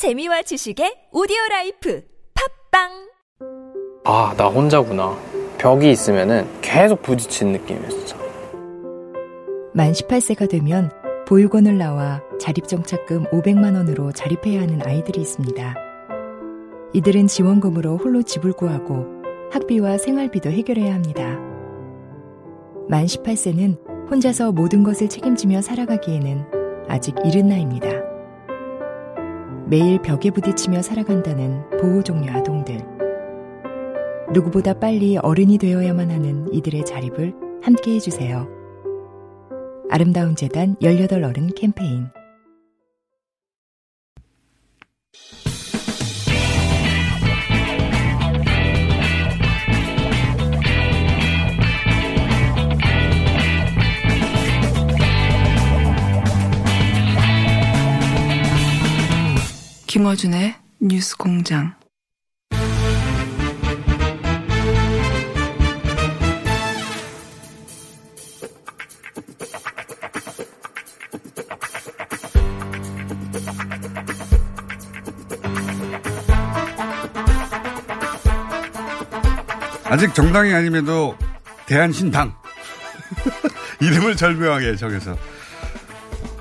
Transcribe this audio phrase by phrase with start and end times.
[0.00, 2.02] 재미와 지식의 오디오 life
[2.70, 2.88] 팟빵
[4.06, 5.14] 아, 나 혼자구나.
[5.58, 8.16] 벽이 있으면은 계속 부딪히는 느낌이었어.
[9.74, 10.90] 만 18세가 되면
[11.28, 15.74] 보육원을 나와 자립정착금 500만 원으로 자립해야 하는 아이들이 있습니다.
[16.94, 19.04] 이들은 지원금으로 홀로 집을 구하고
[19.52, 21.38] 학비와 생활비도 해결해야 합니다.
[22.88, 28.09] 만 18세는 혼자서 모든 것을 책임지며 살아가기에는 아직 이른 나이입니다.
[29.70, 32.84] 매일 벽에 부딪히며 살아간다는 보호종류 아동들.
[34.32, 38.48] 누구보다 빨리 어른이 되어야만 하는 이들의 자립을 함께 해주세요.
[39.88, 42.08] 아름다운 재단 18 어른 캠페인
[59.90, 61.74] 김어준의 뉴스 공장.
[79.86, 81.18] 아직 정당이 아님에도
[81.66, 82.32] 대한신당
[83.82, 85.18] 이름을 절묘하게 정해서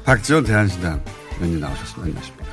[0.06, 1.04] 박지원 대한신당
[1.40, 2.04] 의원님 나오셨습니다.
[2.04, 2.49] 안녕하십니까.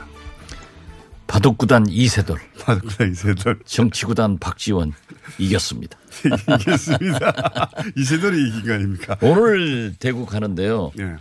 [1.46, 4.92] 바둑구단 이세돌, 바둑구단 이세돌 정치구단 박지원
[5.38, 5.96] 이겼습니다.
[6.60, 7.70] 이겼습니다.
[7.96, 9.16] 이세돌이 이긴 거 아닙니까?
[9.22, 10.90] 오늘 대국 하는데요.
[10.98, 11.14] 예.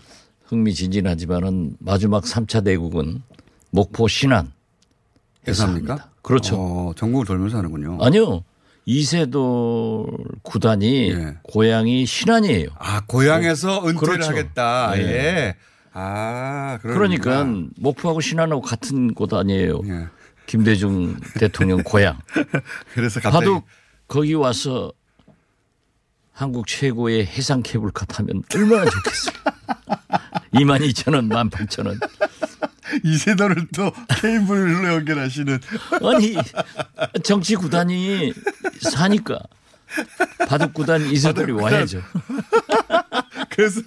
[0.45, 3.21] 흥미진진하지만은 마지막 3차 대국은
[3.69, 4.51] 목포 신안.
[5.47, 6.09] 예사입니까?
[6.23, 6.55] 그렇죠.
[6.57, 7.99] 어, 전국을 돌면서 하는군요.
[8.01, 8.43] 아니요.
[8.85, 10.07] 이세돌
[10.41, 11.37] 구단이 예.
[11.43, 12.69] 고향이 신안이에요.
[12.79, 14.29] 아, 고향에서 은퇴를 그렇죠.
[14.31, 14.91] 하겠다.
[14.95, 15.01] 네.
[15.01, 15.55] 예.
[15.93, 17.69] 아, 그러니까 그러니까.
[17.77, 19.81] 목포하고 신안하고 같은 곳 아니에요.
[19.85, 20.07] 예.
[20.45, 22.19] 김대중 대통령 고향.
[22.93, 23.65] 그래서 갑자기 바둑
[24.07, 24.91] 거기 와서
[26.31, 29.35] 한국 최고의 해상 케이블카 타면 얼마나 좋겠어요.
[30.53, 31.99] 2만 2천 원, 1만 8천 원.
[33.03, 35.59] 이세돌을 또 케이블로 연결하시는
[36.03, 36.35] 아니
[37.23, 38.31] 정치 구단이
[38.81, 39.39] 사니까
[40.47, 41.61] 바둑 구단 이세돌이 바둑.
[41.63, 42.01] 와야죠.
[43.49, 43.81] 그래서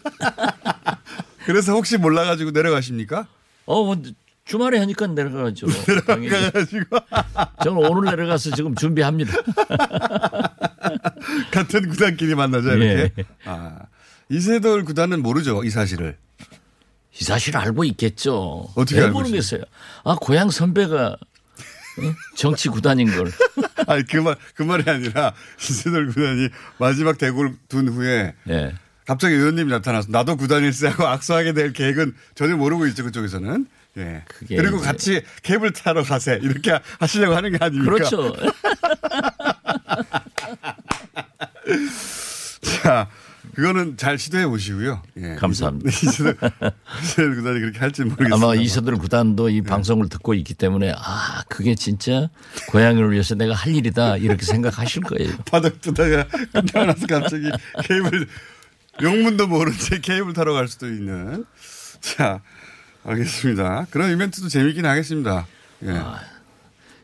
[1.46, 3.26] 그래서 혹시 몰라가지고 내려가십니까?
[3.66, 4.02] 어 뭐,
[4.48, 5.66] 주말에 하니까 내려가죠.
[6.06, 6.30] 당연히.
[6.30, 6.98] 가가지고
[7.62, 9.36] 저는 오늘 내려가서 지금 준비합니다.
[11.52, 13.12] 같은 구단끼리 만나자 이렇게.
[13.18, 13.24] 예.
[13.44, 13.78] 아
[14.30, 16.16] 이세돌 구단은 모르죠 이 사실을.
[17.20, 18.70] 이 사실 알고 있겠죠.
[18.74, 19.60] 어떻게 왜 알고 모르겠어요.
[20.04, 21.16] 아 고향 선배가 어?
[22.34, 23.30] 정치 구단인 걸.
[23.86, 26.48] 아니 그말 그 말이 아니라 이세돌 구단이
[26.78, 28.72] 마지막 대구를 둔 후에 예.
[29.06, 33.66] 갑자기 의원님이 나타나서 나도 구단일세 하고 악수하게 될 계획은 전혀 모르고 있죠 그쪽에서는.
[33.96, 34.22] 예.
[34.46, 37.92] 그리고 같이 케이블 타러 가세 이렇게 하시려고 하는 게 아닙니까?
[37.92, 38.34] 그렇죠.
[42.82, 43.08] 자,
[43.54, 45.02] 그거는 잘 시도해 보시고요.
[45.16, 45.34] 예.
[45.34, 45.90] 감사합니다.
[45.90, 46.36] 이세돌,
[47.02, 48.36] 이세돌 구단이 그렇게 할지 모르겠습니다.
[48.36, 52.28] 아마 이세돌 구단도 이 방송을 듣고 있기 때문에 아 그게 진짜
[52.68, 55.32] 고향을 위해서 내가 할 일이다 이렇게 생각하실 거예요.
[55.50, 57.50] 바닥 두다가 끝나고 나서 갑자기
[57.82, 58.28] 케이블
[59.02, 61.44] 영문도 모른 채 케이블 타러 갈 수도 있는.
[62.00, 62.40] 자,
[63.10, 63.86] 알겠습니다.
[63.90, 65.46] 그런 이벤트도 재밌긴 하겠습니다.
[65.84, 66.00] 예.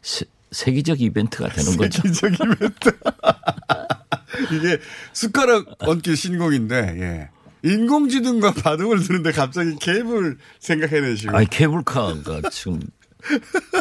[0.03, 2.03] 세, 세계적 이벤트가 되는 거죠.
[2.03, 2.91] 세계적 이벤트.
[4.53, 4.79] 이게
[5.13, 7.29] 숟가락 얹기 신곡인데, 예.
[7.63, 11.35] 인공지능과 바둑을 두는데 갑자기 케이블 생각해내시고.
[11.35, 12.79] 아니 케이블카가 지금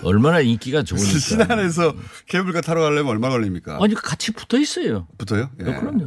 [0.04, 1.10] 얼마나 인기가 좋으니까.
[1.20, 1.94] 신안에서
[2.28, 3.80] 케이블카 타러 가려면 얼마 걸립니까?
[3.82, 5.08] 아니 같이 붙어 있어요.
[5.18, 5.50] 붙어요?
[5.62, 5.70] 예.
[5.70, 6.06] 어, 그럼요.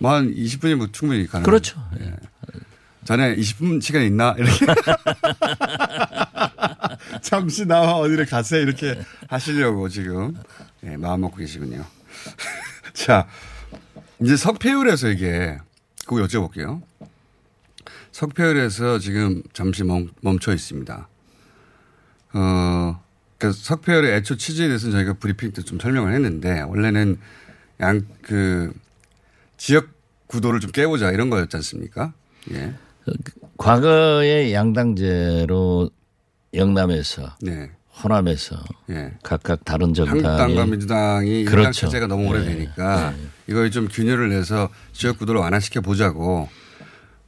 [0.00, 1.44] 뭐 한 20분이면 충분히 가능.
[1.44, 1.80] 그렇죠.
[2.00, 2.12] 예.
[3.12, 4.34] 자네 20분 시간 있나?
[4.38, 4.64] 이렇게.
[7.20, 8.62] 잠시 나와 어디를 가세요.
[8.62, 10.34] 이렇게 하시려고 지금
[10.82, 11.84] 예, 마음 먹고 계시군요.
[12.94, 13.28] 자,
[14.18, 15.58] 이제 석패율에서 이게
[16.06, 16.80] 그거 여쭤볼게요.
[18.12, 21.06] 석패율에서 지금 잠시 멈, 멈춰 있습니다.
[22.32, 23.02] 어,
[23.36, 27.18] 그 석패율의 애초 취지에 대해서는 저희가 브리핑 때 좀 설명을 했는데 원래는
[27.80, 28.72] 양, 그
[29.58, 29.88] 지역
[30.28, 32.14] 구도를 좀 깨보자 이런 거였지 않습니까?
[32.52, 32.72] 예.
[33.56, 35.90] 과거의 양당제로
[36.54, 37.70] 영남에서 네.
[38.02, 38.56] 호남에서
[38.90, 39.12] 예.
[39.22, 41.86] 각각 다른 정당이 한국당과 민주당이 일당 그렇죠.
[41.86, 43.14] 체제가 너무 오래되니까
[43.46, 46.48] 이걸 좀 균열을 내서 지역 구도를 완화시켜 보자고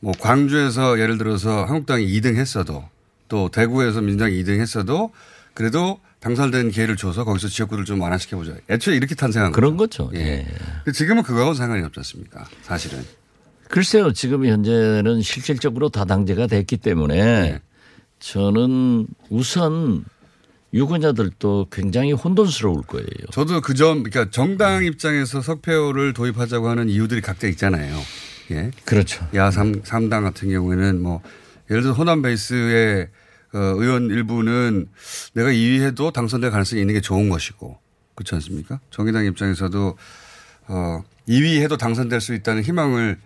[0.01, 2.85] 뭐 광주에서 예를 들어서 한국당이 2등 했어도
[3.29, 5.13] 또 대구에서 민주당이 2등 했어도
[5.55, 8.55] 그래도 당선된 기회를 줘서 거기서 지역구를 좀 완화시켜 보자.
[8.71, 10.07] 애초에 이렇게 탄생한 그런 거죠.
[10.07, 10.19] 거죠.
[10.19, 10.39] 예.
[10.39, 10.47] 예.
[10.85, 12.45] 근데 지금은 그거하고는 상관이 없지 않습니까?
[12.63, 13.05] 사실은.
[13.69, 17.61] 글쎄요, 지금 현재는 실질적으로 다당제가 됐기 때문에 네.
[18.19, 20.05] 저는 우선
[20.73, 23.07] 유권자들도 굉장히 혼돈스러울 거예요.
[23.31, 27.97] 저도 그 점, 그러니까 정당 입장에서 석패율을 도입하자고 하는 이유들이 각자 있잖아요.
[28.51, 28.71] 예.
[28.85, 29.27] 그렇죠.
[29.35, 31.23] 야 3, 삼당 같은 경우에는 뭐
[31.71, 33.09] 예를 들어 호남 베이스의
[33.55, 34.89] 어, 의원 일부는
[35.35, 37.79] 내가 2위 해도 당선될 가능성이 있는 게 좋은 것이고
[38.17, 38.81] 그렇지 않습니까?
[38.91, 39.97] 정의당 입장에서도
[40.67, 43.19] 어, 2위 해도 당선될 수 있다는 희망을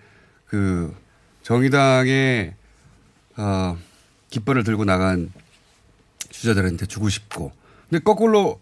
[0.48, 0.94] 그
[1.42, 2.54] 정의당의
[3.36, 3.76] 어,
[4.30, 5.32] 깃발을 들고 나간
[6.30, 7.52] 주자들한테 주고 싶고
[7.88, 8.60] 근데 거꾸로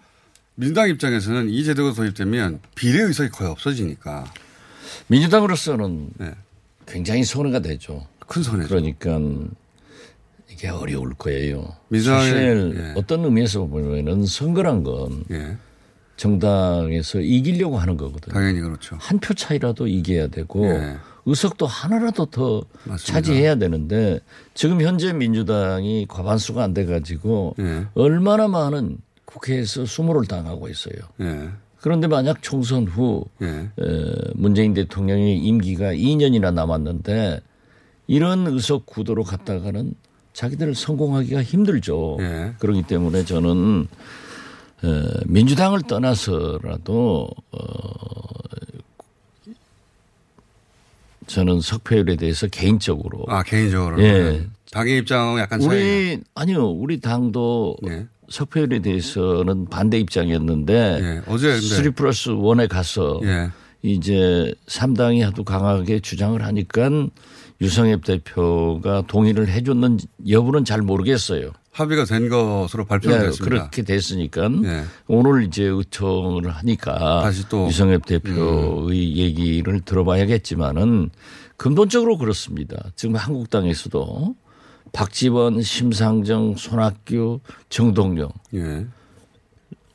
[0.55, 4.33] 민주당 입장에서는 이 제도가 도입되면 비례 의석이 거의 없어지니까
[5.09, 6.33] 민주당으로서는 네.
[6.87, 8.07] 굉장히 손해가 되죠.
[8.21, 8.69] 큰 손해죠.
[8.69, 9.19] 그러니까
[10.51, 11.77] 이게 어려울 거예요.
[11.91, 12.93] 민주당의- 사실 예.
[12.97, 15.57] 어떤 의미에서 보면은 선거란 건 예.
[16.17, 18.33] 정당에서 이기려고 하는 거거든요.
[18.33, 18.97] 당연히 그렇죠.
[19.01, 20.97] 한 표 차이라도 이겨야 되고 예.
[21.27, 22.97] 의석도 하나라도 더 맞습니다.
[23.13, 24.21] 차지해야 되는데
[24.55, 27.87] 지금 현재 민주당이 과반수가 안 돼 가지고 예.
[27.95, 30.95] 얼마나 많은 국회에서 수모를 당하고 있어요.
[31.21, 31.51] 예.
[31.81, 33.47] 그런데 만약 총선 후 예.
[33.47, 37.41] 에, 문재인 대통령의 임기가 2년이나 남았는데
[38.07, 39.95] 이런 의석 구도로 갔다가는
[40.33, 42.19] 자기들 성공하기가 힘들죠.
[42.21, 42.53] 예.
[42.61, 43.89] 그렇기 때문에 저는
[44.85, 47.59] 에, 민주당을 떠나서라도 어,
[51.27, 54.47] 저는 석패율에 대해서 개인적으로 아 개인적으로 예.
[54.71, 55.69] 당의 입장은 약간 차이.
[55.69, 58.07] 우리 아니요 우리 당도 예.
[58.29, 61.23] 석패율에 대해서는 반대 입장이었는데 예.
[61.27, 63.51] 어제 3 플러스 1에 가서 예.
[63.83, 66.91] 이제 3당이 하도 강하게 주장을 하니까
[67.61, 69.99] 유성엽 대표가 동의를 해줬는
[70.29, 71.53] 여부는 잘 모르겠어요.
[71.73, 73.45] 합의가 된 것으로 발표가 예, 됐습니다.
[73.45, 74.85] 그렇게 됐으니까 예.
[75.07, 77.65] 오늘 이제 의청을 하니까 다시 또.
[77.65, 77.69] 음.
[77.69, 81.11] 유성엽 대표의 얘기를 들어봐야겠지만은
[81.57, 82.91] 근본적으로 그렇습니다.
[82.97, 84.35] 지금 한국당에서도
[84.93, 88.87] 박지원, 심상정, 손학규, 정동영 예.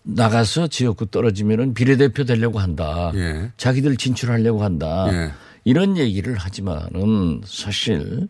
[0.03, 3.11] 나가서 지역구 떨어지면은 비례대표 되려고 한다.
[3.15, 3.51] 예.
[3.57, 5.07] 자기들 진출하려고 한다.
[5.11, 5.31] 예.
[5.63, 8.27] 이런 얘기를 하지만은 사실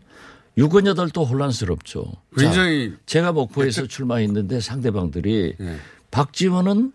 [0.58, 2.04] 유권자들도 혼란스럽죠.
[2.04, 5.76] 자, 굉장히 제가 목포에서 출마했는데 상대방들이 예.
[6.10, 6.92] 박지원은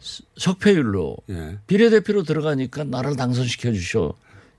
[0.00, 1.58] 스- 석패율로 예.
[1.66, 4.14] 비례대표로 들어가니까 나를 당선시켜 주셔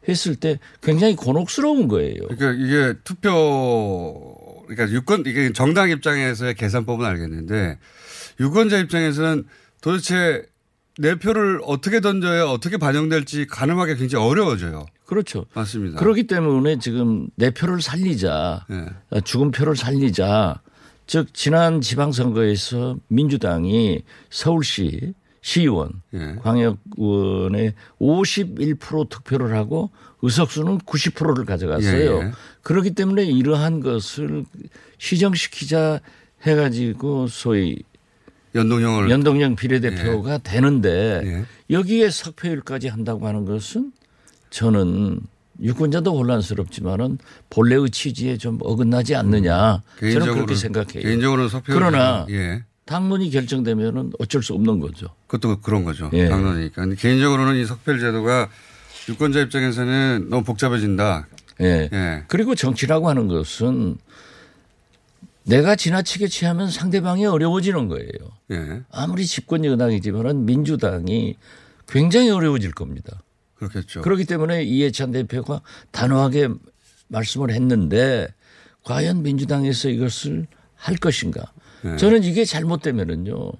[0.07, 2.19] 했을 때 굉장히 곤혹스러운 거예요.
[2.29, 7.79] 그러니까 이게 투표 그러니까 유권 이게 정당 입장에서의 계산법은 알겠는데
[8.39, 9.45] 유권자 입장에서는
[9.81, 10.45] 도대체
[10.99, 14.85] 내 표를 어떻게 던져야 어떻게 반영될지 가늠하기 굉장히 어려워져요.
[15.05, 15.45] 그렇죠.
[15.53, 15.97] 맞습니다.
[15.97, 18.85] 그렇기 때문에 지금 내 표를 살리자, 예.
[19.09, 20.61] 아, 죽은 표를 살리자.
[21.07, 26.35] 즉 지난 지방선거에서 민주당이 서울시 시의원, 예.
[26.41, 29.91] 광역의원의 51% 득표를 하고
[30.21, 32.21] 의석수는 90%를 가져갔어요.
[32.21, 32.31] 예, 예.
[32.61, 34.43] 그렇기 때문에 이러한 것을
[34.97, 36.01] 시정시키자
[36.43, 37.77] 해가지고 소위
[38.55, 41.45] 연동형을 연동형 비례대표가 되는데 예.
[41.69, 43.91] 여기에 석패율까지 한다고 하는 것은
[44.49, 45.19] 저는
[45.61, 47.17] 유권자도 혼란스럽지만은
[47.49, 51.03] 본래의 취지에 좀 어긋나지 않느냐 저는 그렇게 생각해요.
[51.03, 52.63] 개인적으로 석표 그러나 예.
[52.85, 55.09] 당론이 결정되면은 어쩔 수 없는 거죠.
[55.27, 56.09] 그것도 그런 거죠.
[56.13, 56.27] 예.
[56.27, 56.87] 당론이니까.
[56.97, 58.49] 개인적으로는 이 석패율 제도가
[59.09, 61.27] 유권자 입장에서는 너무 복잡해진다.
[61.61, 61.89] 예.
[61.91, 62.23] 예.
[62.27, 63.97] 그리고 정치라고 하는 것은
[65.49, 68.09] 내가 지나치게 취하면 상대방이 어려워지는 거예요.
[68.51, 68.81] 예.
[68.91, 71.35] 아무리 집권 여당이지만은 민주당이
[71.87, 73.21] 굉장히 어려워질 겁니다.
[73.55, 74.01] 그렇겠죠.
[74.01, 76.49] 그렇기 때문에 이해찬 대표가 단호하게
[77.07, 78.27] 말씀을 했는데
[78.83, 81.51] 과연 민주당에서 이것을 할 것인가?
[81.83, 81.97] 네.
[81.97, 83.51] 저는 이게 잘못되면은요.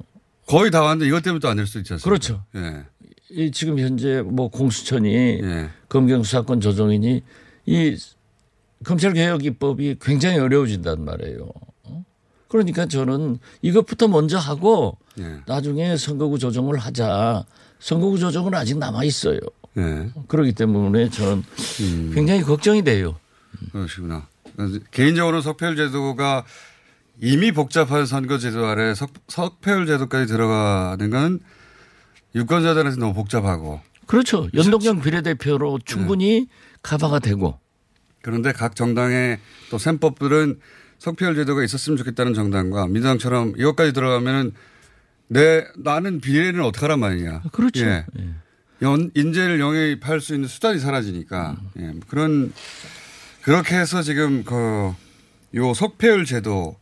[0.47, 2.03] 거의 다 왔는데 이것 때문에 또 안 될 수도 있지 않습니까?
[2.09, 2.43] 그렇죠.
[2.55, 2.85] 예.
[3.31, 5.69] 이 지금 현재 뭐 공수처니 예.
[5.89, 7.23] 검경수사권 조정이니
[7.65, 7.97] 이
[8.85, 11.49] 검찰 개혁 입법이 굉장히 어려워진단 말이에요.
[12.49, 12.51] 어?
[12.51, 15.39] 그러니까 저는 이것부터 먼저 하고 예.
[15.45, 17.45] 나중에 선거구 조정을 하자.
[17.79, 19.39] 선거구 조정은 아직 남아 있어요.
[19.77, 20.09] 예.
[20.27, 21.43] 그렇기 때문에 저는
[21.81, 22.11] 음.
[22.13, 23.15] 굉장히 걱정이 돼요.
[23.71, 24.27] 그러시구나.
[24.91, 26.43] 개인적으로 석패율 제도가
[27.21, 31.39] 이미 복잡한 선거 제도 아래 석, 석패율 제도까지 들어가는 건
[32.35, 34.49] 유권자들한테 너무 복잡하고 그렇죠.
[34.53, 36.47] 연동형 비례대표로 충분히
[36.81, 37.59] 카바가 되고
[38.21, 39.39] 그런데 각 정당의
[39.69, 40.59] 또 셈법들은
[40.99, 44.51] 석패율 제도가 있었으면 좋겠다는 정당과 민주당처럼 이것까지 들어가면은
[45.27, 47.43] 내 나는 비례는 어떻게 하란 말이냐.
[47.51, 47.85] 그렇죠.
[47.85, 48.05] 예.
[48.19, 48.29] 예.
[48.81, 51.93] 연, 인재를 영입할 수 있는 수단이 사라지니까 예.
[52.07, 52.53] 그런
[53.41, 54.93] 그렇게 해서 지금 그
[55.55, 56.75] 요 석패율 제도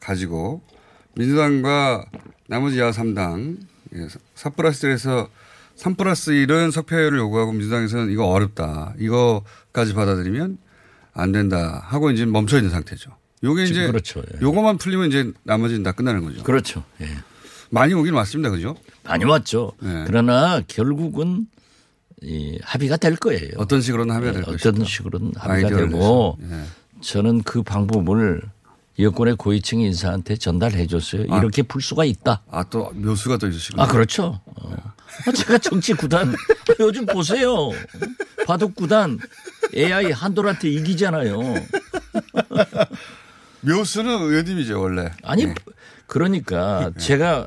[0.00, 0.62] 가지고
[1.14, 2.04] 민주당과
[2.48, 3.58] 나머지 야 3당
[3.94, 5.28] 예, 4 플러스 1에서
[5.76, 8.94] 3 플러스 1은 석패율을 요구하고 민주당에서는 이거 어렵다.
[8.98, 10.58] 이거까지 받아들이면
[11.12, 13.16] 안 된다 하고 이제 멈춰 있는 상태죠.
[13.42, 14.20] 요게 이제 그렇죠.
[14.34, 14.40] 예.
[14.42, 16.42] 요거만 풀리면 이제 나머지는 다 끝나는 거죠.
[16.42, 16.84] 그렇죠.
[17.00, 17.08] 예.
[17.70, 18.50] 많이 오긴 왔습니다.
[18.50, 18.76] 그죠?
[19.04, 19.72] 많이 왔죠.
[19.80, 20.04] 네.
[20.06, 21.46] 그러나 결국은
[22.22, 23.48] 이 합의가 될 거예요.
[23.56, 24.68] 어떤 식으로는 합의가 될 네, 것이다.
[24.68, 26.38] 어떤 식으로는 합의가 되고.
[26.42, 26.64] 예.
[27.00, 28.42] 저는 그 방법을
[28.98, 31.24] 여권의 고위층 인사한테 전달해 줬어요.
[31.30, 31.38] 아.
[31.38, 32.42] 이렇게 풀 수가 있다.
[32.50, 33.80] 아, 또 묘수가 또 있으시고.
[33.80, 34.40] 아, 그렇죠.
[34.44, 34.76] 어.
[35.26, 36.34] 아, 제가 정치 구단
[36.80, 37.70] 요즘 보세요.
[38.46, 39.18] 바둑 구단
[39.74, 41.38] AI 한돌한테 이기잖아요.
[43.62, 45.10] 묘수는 의원님이죠, 원래.
[45.22, 45.54] 아니 예.
[46.06, 47.46] 그러니까 제가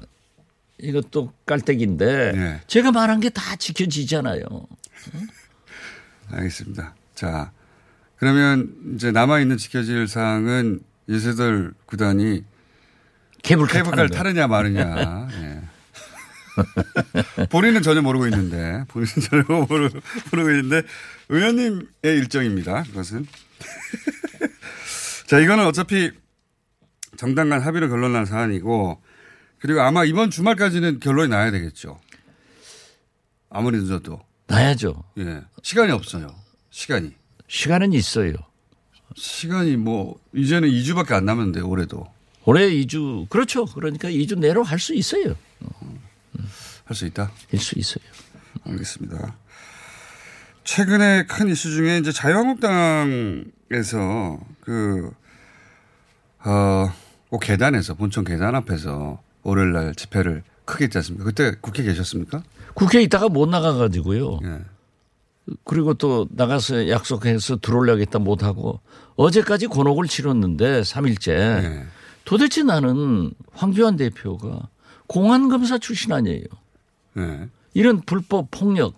[0.79, 2.62] 이것도 깔때기인데 네.
[2.67, 4.43] 제가 말한 게 다 지켜지잖아요.
[6.32, 6.96] 알겠습니다.
[7.15, 7.51] 자,
[8.17, 12.43] 그러면 이제 남아 있는 지켜질 사항은 이세돌 구단이
[13.43, 14.10] 케이블카 케이블카를.
[14.10, 15.27] 타느냐 마느냐.
[15.34, 15.62] 예.
[17.50, 20.00] 본인은 전혀 모르고 있는데, 본인은 전혀 모르고,
[20.32, 20.84] 모르고 있는데,
[21.29, 22.84] 의원님의 일정입니다.
[22.84, 23.27] 그것은.
[25.27, 26.11] 자, 이거는 어차피
[27.17, 29.01] 정당 간 합의로 결론 난 사안이고,
[29.59, 31.99] 그리고 아마 이번 주말까지는 결론이 나야 되겠죠.
[33.49, 34.19] 아무리 늦어도.
[34.47, 35.03] 나야죠.
[35.19, 35.41] 예.
[35.61, 36.35] 시간이 없어요.
[36.69, 37.13] 시간이.
[37.47, 38.33] 시간은 있어요.
[39.15, 42.11] 시간이 뭐, 이제는 2주밖에 안 남았는데, 올해도.
[42.45, 43.65] 올해 2주 그렇죠.
[43.65, 45.35] 그러니까 2주 내로 할 수 있어요.
[46.85, 47.31] 할 수 있다.
[47.51, 48.03] 할 수 있어요.
[48.65, 49.37] 알겠습니다.
[50.65, 55.11] 최근에 큰 이슈 중에 이제 자유한국당 에서 그,
[56.45, 56.91] 어,
[57.29, 61.25] 그 계단에서, 본청 계단 앞에서 월요일 날 집회를 크게 했지 않습니까?
[61.25, 62.43] 그때 국회 계셨습니까?
[62.73, 64.39] 국회에 있다가 못 나가가지고요.
[64.43, 64.59] 예.
[65.65, 68.79] 그리고 또 나가서 약속해서 들어오려겠다 못하고
[69.15, 71.85] 어제까지 권옥을 치렀는데 3일째 예.
[72.23, 74.69] 도대체 나는 황교안 대표가
[75.07, 76.45] 공안검사 출신 아니에요.
[77.17, 77.49] 예.
[77.73, 78.95] 이런 불법 폭력.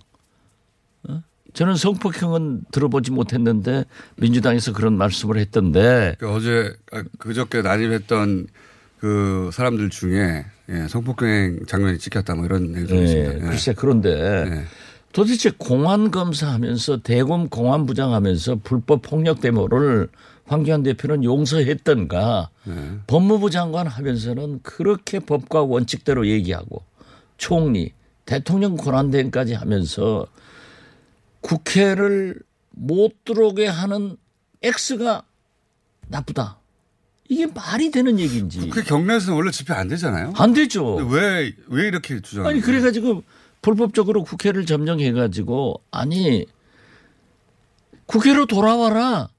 [1.56, 1.58] 어?
[1.58, 3.86] 저는 성폭행은 들어보지 못했는데
[4.18, 8.48] 민주당에서 그런 말씀을 했던데 그 어제, 아, 그저께 난입했던
[9.00, 13.36] 그 사람들 중에 예, 성폭행 장면이 찍혔다 뭐 이런 얘기도 예, 있습니다.
[13.36, 13.40] 예.
[13.40, 14.10] 글쎄 그런데
[14.48, 14.64] 예.
[15.14, 20.10] 도대체 공안 검사하면서 대검 공안 부장하면서 불법 폭력 데모를
[20.46, 22.74] 황교안 대표는 용서했던가 예.
[23.08, 26.84] 법무부 장관 하면서는 그렇게 법과 원칙대로 얘기하고
[27.38, 27.94] 총리
[28.26, 30.26] 대통령 권한대행까지 하면서
[31.46, 32.40] 국회를
[32.72, 34.18] 못 들어오게 하는
[34.64, 35.24] X가
[36.08, 36.60] 나쁘다.
[37.30, 40.34] 이게 말이 되는 얘기인지 그 경내에서는 원래 집회 안 되잖아요.
[40.36, 40.96] 안 되죠.
[40.96, 42.62] 왜, 왜 이렇게 주장하는 아니?
[42.62, 43.24] 그래가지고
[43.62, 46.46] 불법적으로 국회를 점령해가지고 아니
[48.06, 49.30] 국회로 돌아와라.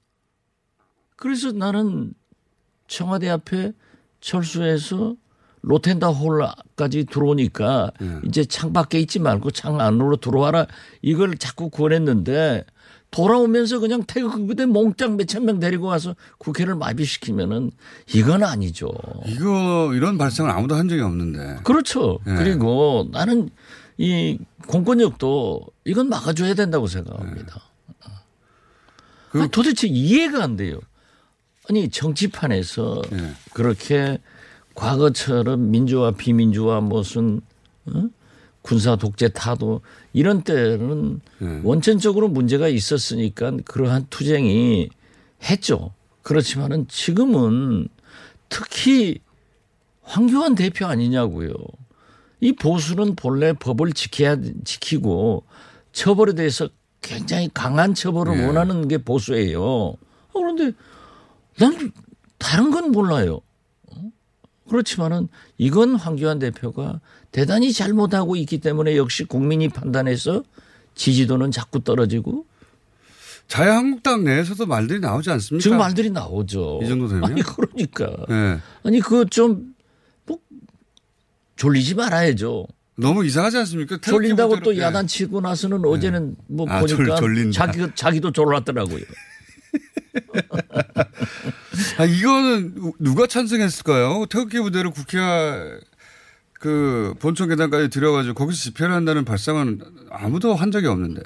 [1.16, 2.12] 그래서 나는
[2.88, 3.72] 청와대 앞에
[4.20, 5.16] 철수해서
[5.70, 8.20] 로텐다 홀까지 들어오니까 네.
[8.24, 10.66] 이제 창 밖에 있지 말고 창 안으로 들어와라
[11.02, 12.64] 이걸 자꾸 권했는데
[13.10, 17.72] 돌아오면서 그냥 태극기부대 몽땅 몇천 명 데리고 와서 국회를 마비시키면은
[18.14, 18.90] 이건 아니죠.
[19.26, 21.60] 이거, 이런 발상을 아무도 한 적이 없는데.
[21.64, 22.18] 그렇죠.
[22.26, 22.34] 네.
[22.36, 23.48] 그리고 나는
[23.96, 27.60] 이 공권력도 이건 막아줘야 된다고 생각합니다.
[29.30, 30.78] 그- 아니, 도대체 이해가 안 돼요.
[31.68, 33.32] 아니 정치판에서 네.
[33.52, 34.18] 그렇게
[34.76, 37.40] 과거처럼 민주화 비민주화 무슨
[37.86, 38.04] 어?
[38.62, 39.80] 군사 독재 타도
[40.12, 41.60] 이런 때는 네.
[41.64, 44.88] 원천적으로 문제가 있었으니까 그러한 투쟁이
[45.42, 45.92] 했죠.
[46.22, 47.88] 그렇지만은 지금은
[48.48, 49.20] 특히
[50.02, 51.52] 황교안 대표 아니냐고요.
[52.40, 55.44] 이 보수는 본래 법을 지켜야 지키고
[55.92, 56.68] 처벌에 대해서
[57.00, 58.46] 굉장히 강한 처벌을 예.
[58.46, 59.62] 원하는 게 보수예요.
[59.62, 59.96] 어,
[60.32, 60.72] 그런데
[61.58, 61.92] 난
[62.38, 63.40] 다른 건 몰라요.
[64.66, 64.70] 어?
[64.70, 67.00] 그렇지만은 이건 황교안 대표가
[67.32, 70.42] 대단히 잘못하고 있기 때문에 역시 국민이 판단해서
[70.94, 72.46] 지지도는 자꾸 떨어지고
[73.48, 75.62] 자유한국당 내에서도 말들이 나오지 않습니까?
[75.62, 76.80] 지금 말들이 나오죠.
[76.82, 77.24] 이 정도 되면?
[77.24, 78.58] 아니 그러니까 예.
[78.82, 80.38] 아니 그거 좀뭐
[81.54, 82.66] 졸리지 말아야죠.
[82.98, 83.98] 너무 이상하지 않습니까?
[83.98, 84.80] 졸린다고 또 예.
[84.80, 87.52] 야단치고 나서는 어제는 뭐 아, 졸- 보니까 졸린다.
[87.66, 89.02] 자기 자기도 졸랐더라고요.
[91.98, 94.26] 아, 이거는 누가 찬성했을까요?
[94.30, 95.18] 태극기 부대를 국회
[96.58, 99.80] 그 본청 계단까지 들여가지고 거기서 집회를 한다는 발상은
[100.10, 101.20] 아무도 한 적이 없는데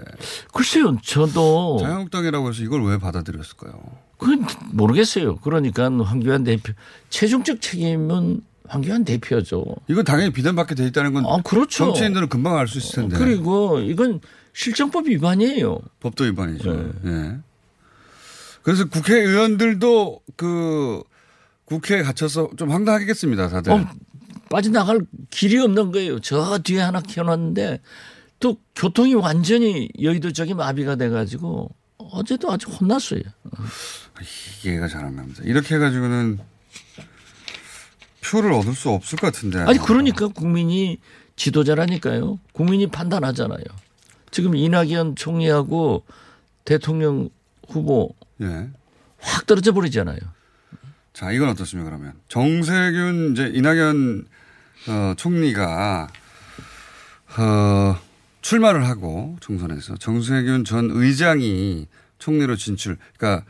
[0.52, 3.73] 글쎄요, 저도 자유한국당이라고 해서 이걸 왜 받아들였을까요?
[4.18, 5.37] 그건 모르겠어요.
[5.37, 6.73] 그러니까 황교안 대표
[7.11, 9.64] 최종적 책임은 황교안 대표죠.
[9.88, 11.85] 이건 당연히 비난받게 돼 있다는 건 아 그렇죠.
[11.87, 14.20] 정치인들은 금방 알 수 있을 텐데 그리고 이건
[14.52, 15.78] 실정법 위반이에요.
[16.00, 16.73] 법도 위반이죠.
[16.73, 16.90] 네.
[17.06, 17.37] 예.
[18.70, 21.02] 그래서 국회의원들도 그
[21.64, 23.72] 국회에 갇혀서 좀 황당하겠습니다, 다들.
[23.72, 23.84] 어,
[24.48, 25.00] 빠져나갈
[25.30, 26.20] 길이 없는 거예요.
[26.20, 27.80] 저 뒤에 하나 켜놨는데
[28.38, 33.22] 또 교통이 완전히 여의도 쪽이 마비가 돼가지고 어, 어제도 아주 혼났어요.
[34.64, 35.42] 이해가 잘 안 갑니다.
[35.44, 36.38] 이렇게 해가지고는
[38.24, 39.58] 표를 얻을 수 없을 것 같은데.
[39.62, 41.00] 아니 그러니까 국민이
[41.34, 42.38] 지도자라니까요.
[42.52, 43.64] 국민이 판단하잖아요.
[44.30, 46.04] 지금 이낙연 총리하고
[46.64, 47.30] 대통령
[47.68, 48.68] 후보 예.
[49.18, 50.18] 확 떨어져 버리잖아요.
[51.12, 52.14] 자, 이건 어떻습니까, 그러면?
[52.28, 54.26] 정세균, 이제, 이낙연,
[54.88, 56.09] 어, 총리가,
[57.38, 58.00] 어,
[58.40, 59.97] 출마를 하고, 총선에서.
[59.97, 61.87] 정세균 전 의장이
[62.18, 62.97] 총리로 진출.
[63.18, 63.44] 그러니까,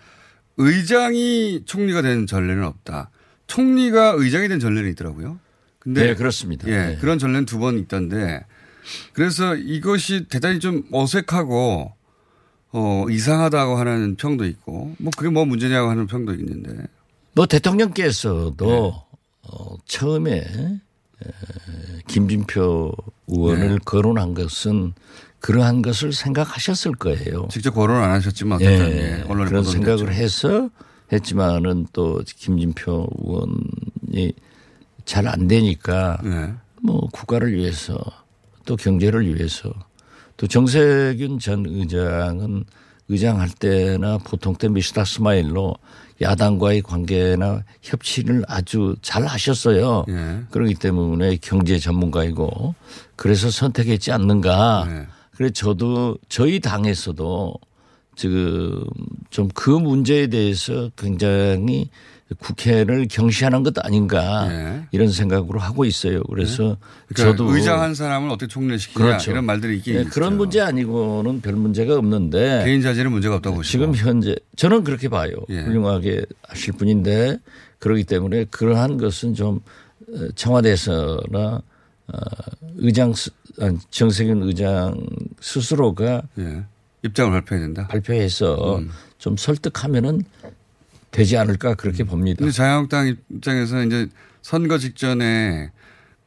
[0.57, 3.11] 의장이 총리가 된 전례는 없다.
[3.47, 5.39] 총리가 의장이 된 전례는 있더라고요.
[5.79, 6.07] 근데.
[6.09, 6.67] 네, 그렇습니다.
[6.69, 6.97] 예, 네.
[7.01, 8.45] 그런 전례는 두 번 있던데.
[9.13, 11.95] 그래서 이것이 대단히 좀 어색하고,
[12.73, 16.85] 어, 이상하다고 하는 평도 있고, 뭐, 그게 뭐 문제냐고 하는 평도 있는데.
[17.35, 18.95] 뭐 대통령께서도
[19.43, 20.43] 어, 처음에 에,
[22.07, 22.93] 김진표
[23.29, 23.79] 의원을 네.
[23.85, 24.95] 거론한 것은
[25.39, 27.49] 그러한 것을 생각하셨을 거예요.
[27.51, 29.65] 직접 거론 안 하셨지만 어쨌든 예, 예, 언론에 그런.
[29.65, 30.69] 생각을 해서
[31.13, 34.33] 했지만은 또 김진표 의원이
[35.05, 36.53] 잘 안 되니까 예.
[36.83, 37.99] 뭐 국가를 위해서
[38.65, 39.73] 또 경제를 위해서
[40.41, 42.65] 또 정세균 전 의장은
[43.11, 45.77] 의장할 때나 보통 때 미스터 스마일로
[46.23, 50.07] 야당과의 관계나 협치를 아주 잘 하셨어요.
[50.09, 50.41] 예.
[50.51, 52.75] 그렇기 때문에 경제 전문가이고
[53.17, 54.87] 그래서 선택했지 않는가.
[54.89, 55.07] 네.
[55.33, 57.55] 그래서 저도 저희 당에서도
[58.17, 58.87] 지금
[59.29, 61.91] 좀 그 문제에 대해서 굉장히
[62.39, 64.87] 국회를 경시하는 것 아닌가 네.
[64.93, 66.23] 이런 생각으로 하고 있어요.
[66.25, 66.77] 그래서
[67.09, 69.31] 그러니까 저도 의장 한 사람을 어떻게 총리를 시키냐 그렇죠.
[69.33, 70.05] 이런 말들이 있긴 네.
[70.05, 73.71] 그런 문제 아니고는 별 문제가 없는데 개인 자질은 문제가 없다고 보시고.
[73.71, 75.33] 지금 현재 저는 그렇게 봐요.
[75.49, 75.61] 예.
[75.63, 77.39] 훌륭하게 하실 분인데
[77.81, 79.61] 그렇기 때문에 그러한 것은 좀
[80.13, 81.63] 어, 청와대에서나
[82.13, 82.19] 어,
[82.77, 83.13] 의장
[83.91, 84.95] 정세균 의장
[85.41, 86.65] 스스로가 예.
[87.03, 87.89] 입장을 발표해야 된다.
[87.89, 88.91] 발표해서 음.
[89.19, 90.23] 좀 설득하면은
[91.11, 92.39] 되지 않을까 그렇게 봅니다.
[92.39, 94.09] 근데 자유한국당 입장에서 이제
[94.43, 95.71] 선거 직전에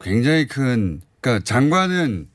[0.01, 2.27] 굉장히 큰 그러니까 장관은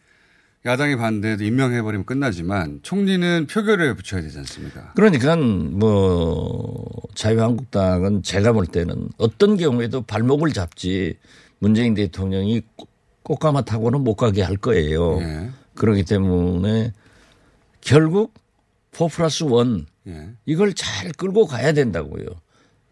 [0.66, 4.92] 야당이 반대해도 임명해버리면 끝나지만 총리는 표결에 붙여야 되지 않습니까?
[4.96, 6.84] 그러니까 뭐
[7.14, 11.16] 자유한국당은 제가 볼 때는 어떤 경우에도 발목을 잡지
[11.58, 12.88] 문재인 대통령이 꽃-
[13.22, 15.20] 꽃가마 타고는 못 가게 할 거예요.
[15.20, 15.50] 예.
[15.74, 16.92] 그렇기 때문에
[17.80, 18.34] 결국
[18.92, 19.84] 4 플러스 1 예.
[20.47, 22.27] 이걸 잘 끌고 가야 된다고요.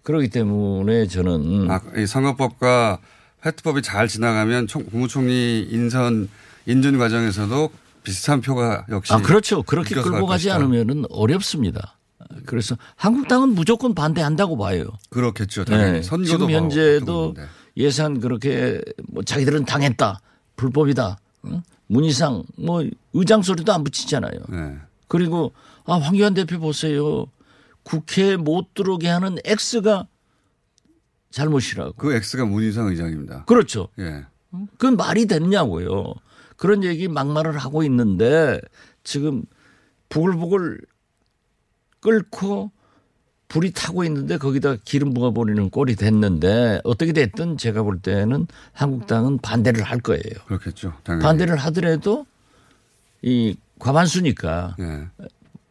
[0.02, 3.00] 그렇기 때문에 저는 아, 이 선거법과
[3.42, 6.28] 페트법이 잘 지나가면 총, 국무총리 인선
[6.66, 7.70] 인준 과정에서도
[8.02, 9.62] 비슷한 표가 역시 아 그렇죠.
[9.62, 10.50] 그렇게 끌고 갈 가지.
[10.50, 11.96] 않으면은 어렵습니다.
[12.44, 14.84] 그래서 한국당은 무조건 반대한다고 봐요.
[15.10, 15.64] 그렇겠죠.
[15.64, 16.02] 당연히 네.
[16.02, 17.34] 선거도 지금 뭐 현재도
[17.76, 20.20] 예산 그렇게 뭐 자기들은 당했다
[20.56, 21.62] 불법이다 응?
[21.88, 24.40] 문희상 뭐 의장 소리도 안 붙이잖아요.
[24.48, 24.74] 네.
[25.08, 25.52] 그리고
[25.84, 27.26] 아 황교안 대표 보세요
[27.82, 30.08] 국회에 못 들어오게 하는 X가
[31.30, 31.92] 잘못이라고.
[31.94, 33.44] 그 X가 문희상 의장입니다.
[33.44, 33.88] 그렇죠.
[33.98, 34.24] 예.
[34.78, 36.14] 그건 말이 됐냐고요.
[36.56, 38.60] 그런 얘기 막말을 하고 있는데
[39.04, 39.44] 지금
[40.08, 40.80] 부글부글
[42.00, 42.70] 끓고
[43.48, 49.82] 불이 타고 있는데 거기다 기름 부어버리는 꼴이 됐는데 어떻게 됐든 제가 볼 때는 한국당은 반대를
[49.82, 50.22] 할 거예요.
[50.46, 50.94] 그렇겠죠.
[51.04, 51.22] 당연히.
[51.22, 52.26] 반대를 하더라도
[53.22, 55.08] 이 과반수니까 예.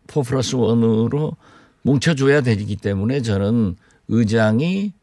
[0.08, 1.36] 4 플러스 1으로
[1.82, 3.76] 뭉쳐줘야 되기 때문에 저는
[4.08, 4.94] 의장이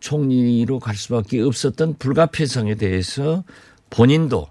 [0.00, 3.44] 총리로 갈 수밖에 없었던 불가피성에 대해서
[3.90, 4.48] 본인도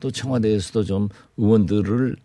[0.00, 2.16] 또 청와대에서도 좀 의원들을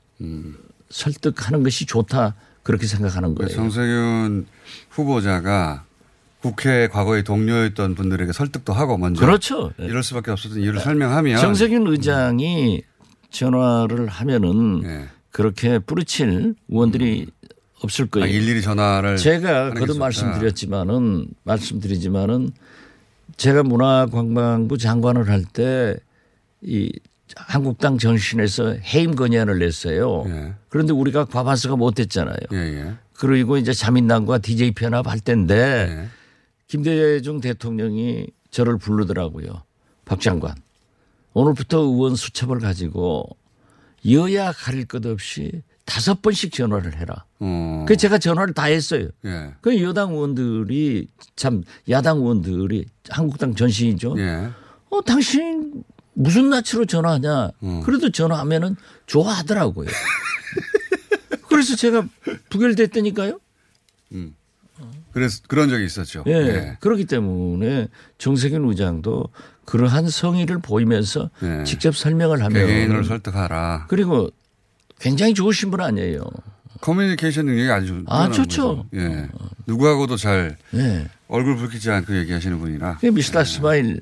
[0.89, 3.49] 설득하는 것이 좋다 그렇게 생각하는 거예요.
[3.49, 4.45] 정세균
[4.89, 5.85] 후보자가
[6.41, 9.71] 국회 과거의 동료였던 분들에게 설득도 하고 먼저 그렇죠.
[9.77, 12.83] 이럴 수밖에 없었던 이유를 설명하면 정세균 의장이
[13.31, 15.05] 전화를 하면은 예.
[15.31, 17.27] 그렇게 뿌리칠 의원들이
[17.81, 18.27] 없을 아, 거예요.
[18.27, 19.97] 일일이 전화를 제가 거듭.
[19.97, 22.51] 말씀드렸지만은 말씀드리지만은
[23.37, 25.97] 제가 문화관광부 장관을 할 때
[26.63, 26.91] 이
[27.35, 30.25] 한국당 전신에서 해임 건의안을 냈어요.
[30.27, 30.53] 예.
[30.69, 32.35] 그런데 우리가 과반수가 못했잖아요.
[32.53, 32.93] 예, 예.
[33.13, 36.07] 그리고 이제 자민당과 DJ 편합 할 때인데 예.
[36.67, 39.63] 김대중 대통령이 저를 부르더라고요.
[40.05, 40.53] 박 장관.
[41.33, 43.25] 오늘부터 의원 수첩을 가지고
[44.09, 47.25] 여야 가릴 것 없이 다섯 번씩 전화를 해라.
[47.39, 47.85] 어.
[47.87, 49.09] 그 제가 전화를 다 했어요.
[49.25, 49.53] 예.
[49.61, 54.15] 그 여당 의원들이 참 야당 의원들이 한국당 전신이죠.
[54.19, 54.49] 예.
[54.89, 57.51] 어 당신 무슨 낯으로 전화하냐.
[57.63, 57.81] 음.
[57.81, 59.87] 그래도 전화하면은 좋아하더라고요.
[61.49, 62.07] 그래서 제가
[62.49, 63.39] 부결됐다니까요.
[65.11, 66.23] 그래서 그런 적이 있었죠.
[66.27, 66.77] 예.
[66.79, 69.27] 그렇기 때문에 정세균 의장도
[69.65, 71.63] 그러한 성의를 보이면서 예.
[71.63, 73.85] 직접 설명을 하면 개개인을 설득하라.
[73.87, 74.29] 그리고
[74.99, 76.23] 굉장히 좋으신 분 아니에요.
[76.81, 78.77] 커뮤니케이션 능력이 아주 아, 좋죠.
[78.77, 78.85] 거죠.
[78.95, 79.29] 예.
[79.67, 81.07] 누구하고도 잘 네.
[81.27, 82.97] 얼굴 붉히지 않고 얘기하시는 분이라.
[82.99, 83.43] 그 Mr.
[83.43, 84.01] Smile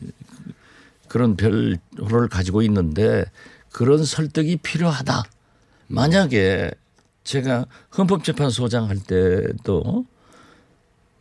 [1.08, 3.26] 그런 별호를 가지고 있는데
[3.72, 5.24] 그런 설득이 필요하다.
[5.88, 6.72] 만약에
[7.24, 7.66] 제가
[7.98, 10.06] 헌법재판소장 할 때도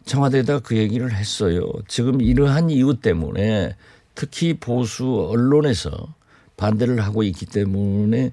[0.07, 1.71] 청와대에다 그 얘기를 했어요.
[1.87, 3.77] 지금 이러한 이유 때문에
[4.19, 6.13] 특히 보수 언론에서
[6.57, 8.33] 반대를 하고 있기 때문에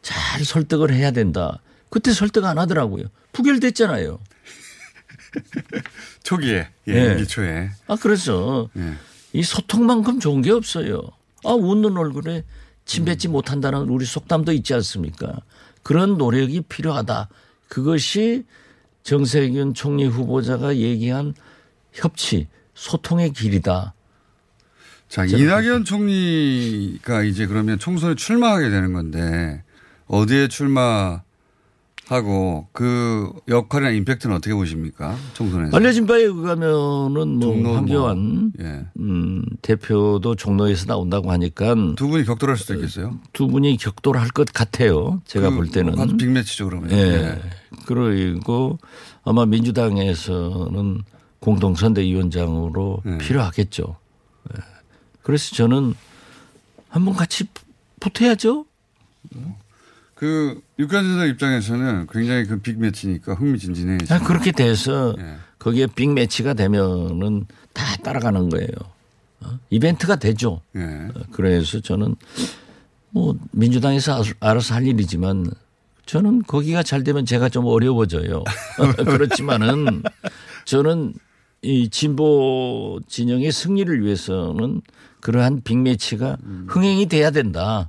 [0.00, 1.60] 잘 설득을 해야 된다.
[1.90, 3.06] 그때 설득 안 하더라고요.
[3.32, 4.20] 부결됐잖아요.
[6.22, 7.10] 초기에, 예, 네.
[7.10, 7.70] 임기 초에.
[7.88, 8.94] 아, 그래서 예.
[9.32, 11.02] 이 소통만큼 좋은 게 없어요.
[11.44, 12.44] 아, 웃는 얼굴에
[12.84, 15.40] 침 뱉지 못한다는 우리 속담도 있지 않습니까?
[15.82, 17.28] 그런 노력이 필요하다.
[17.66, 18.44] 그것이
[19.02, 21.34] 정세균 총리 후보자가 얘기한
[21.92, 23.94] 협치, 소통의 길이다.
[25.14, 29.62] 자, 이낙연 총리가 이제 그러면 총선에 출마하게 되는 건데
[30.08, 31.22] 어디에 출마하고
[32.72, 35.16] 그 역할이나 임팩트는 어떻게 보십니까?
[35.34, 35.76] 총선에서.
[35.76, 38.86] 알려진 바에 의하면은 뭐 황교안 뭐, 예.
[38.98, 43.16] 음, 대표도 종로에서 나온다고 하니까 두 분이 격돌할 수도 있겠어요.
[43.32, 45.22] 두 분이 격돌할 것 같아요.
[45.26, 45.96] 제가 그 볼 때는.
[45.96, 46.90] 아주 빅매치죠, 그러면.
[46.90, 47.40] 예.
[47.86, 48.80] 그리고
[49.22, 51.02] 아마 민주당에서는
[51.38, 53.18] 공동선대위원장으로 네.
[53.18, 53.96] 필요하겠죠.
[54.56, 54.73] 예.
[55.24, 55.94] 그래서 저는
[56.88, 57.64] 한번 같이 부-
[57.98, 58.66] 붙어야죠.
[60.14, 63.98] 그 육관세사 입장에서는 굉장히 그 빅매치니까 흥미진진해.
[64.10, 65.36] 아, 그렇게 돼서 예.
[65.58, 68.68] 거기에 빅매치가 되면은 다 따라가는 거예요.
[69.40, 69.58] 어?
[69.70, 70.60] 이벤트가 되죠.
[70.76, 71.08] 예.
[71.32, 72.14] 그래서 저는
[73.10, 75.50] 뭐 민주당에서 알아서 할 일이지만
[76.06, 78.44] 저는 거기가 잘 되면 제가 좀 어려워져요.
[79.06, 80.02] 그렇지만은
[80.66, 81.14] 저는
[81.62, 84.82] 이 진보 진영의 승리를 위해서는
[85.24, 86.36] 그러한 빅매치가
[86.68, 87.88] 흥행이 돼야 된다.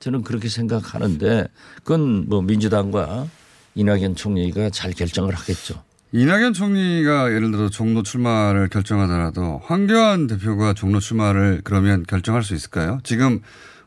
[0.00, 1.46] 저는 그렇게 생각하는데
[1.76, 3.28] 그건 뭐 민주당과
[3.74, 5.84] 이낙연 총리가 잘 결정을 하겠죠.
[6.12, 12.98] 이낙연 총리가 예를 들어 종로 출마를 결정하더라도 황교안 대표가 종로 출마를 그러면 결정할 수 있을까요?
[13.04, 13.40] 지금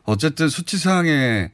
[0.04, 1.50] 어쨌든 수치상에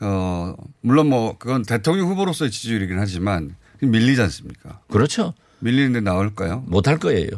[0.00, 4.80] 어 물론 뭐 그건 대통령 후보로서의 지지율이긴 하지만 밀리지 않습니까?
[4.88, 5.34] 그렇죠.
[5.58, 6.64] 밀리는데 나올까요?
[6.66, 7.28] 못할 거예요.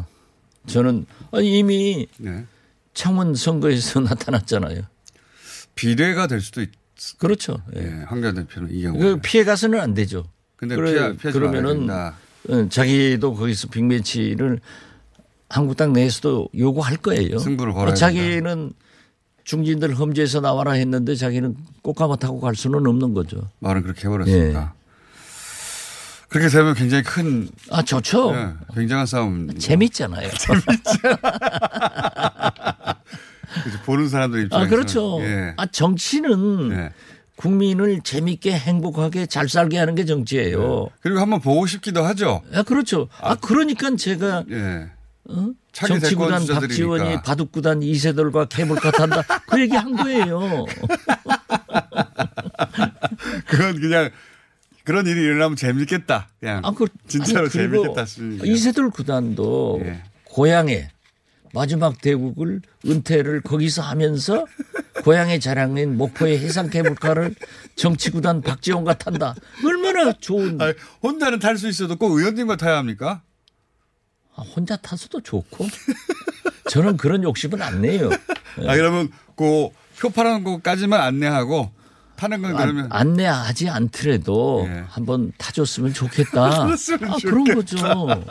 [0.67, 1.07] 저는
[1.43, 2.45] 이미 네.
[2.97, 4.81] 창원 선거에서 나타났잖아요.
[5.77, 6.71] 비례가 될 수도 있.
[7.19, 7.59] 그렇죠.
[7.77, 7.83] 예.
[7.83, 8.99] 예, 황교안 대표는 이 경우에.
[8.99, 10.25] 그 피해 가서는 안 되죠.
[10.57, 11.91] 근데 그래, 피하, 그러면은.
[11.91, 14.61] 어, 자기도 거기서 빅매치를
[15.51, 17.39] 한국당 내에서도 요구할 거예요.
[17.39, 18.73] 승부를 걸어야 자기는
[19.45, 23.51] 중진들 험지에서 나와라 했는데 자기는 꽃가마 타고 갈 수는 없는 거죠.
[23.59, 24.73] 말은 그렇게 해버렸으니까.
[26.29, 28.35] 그렇게 되면 굉장히 큰, 아 좋죠.
[28.35, 29.57] 예, 굉장한 싸움.
[29.59, 30.29] 재밌잖아요.
[33.67, 33.83] 그죠.
[33.85, 34.67] 보는 사람들 입장에서.
[34.67, 35.19] 아 그렇죠.
[35.23, 35.55] 예.
[35.57, 36.91] 아 정치는 예.
[37.35, 40.89] 국민을 재밌게 행복하게 잘 살게 하는 게 정치예요.
[41.01, 42.43] 그리고 한번 보고 싶기도 하죠.
[42.55, 43.09] 아 그렇죠.
[43.21, 44.87] 아 그러니까 제가 예.
[45.29, 45.51] 어?
[45.73, 46.47] 정치구단.
[46.47, 50.65] 박지원이 바둑구단 이세돌과 케이블카 탄다 그 얘기 한 거예요.
[53.47, 54.11] 그건 그냥
[54.85, 56.29] 그런 일이 일어나면 재밌겠다.
[56.39, 56.63] 그냥.
[56.65, 58.05] 아, 그, 진짜로 아니, 재밌겠다.
[58.45, 60.03] 이세돌 구단도 예.
[60.25, 60.89] 고향에
[61.61, 64.45] 마지막 대국을 은퇴를 거기서 하면서
[65.03, 67.35] 고향의 자랑인 목포의 해상 케이블카를
[67.77, 69.35] 정치구단 박지원과 탄다.
[69.65, 73.23] 얼마나 좋은 아니, 혼자는 탈 수 있어도 꼭 의원님과 타야 합니까?
[74.35, 75.67] 아, 혼자 타서도 좋고
[76.69, 78.11] 저는 그런 욕심은 안 내요.
[78.67, 81.71] 아, 그러면 그표 팔아놓은 거까지만 안내하고
[82.17, 82.89] 타는 건 그러면.
[82.91, 84.85] 안, 안내하지 않더라도 예.
[84.89, 86.65] 한번 타줬으면 좋겠다.
[86.67, 87.77] 그랬으면 아, 그런 거죠.
[87.87, 88.23] 어.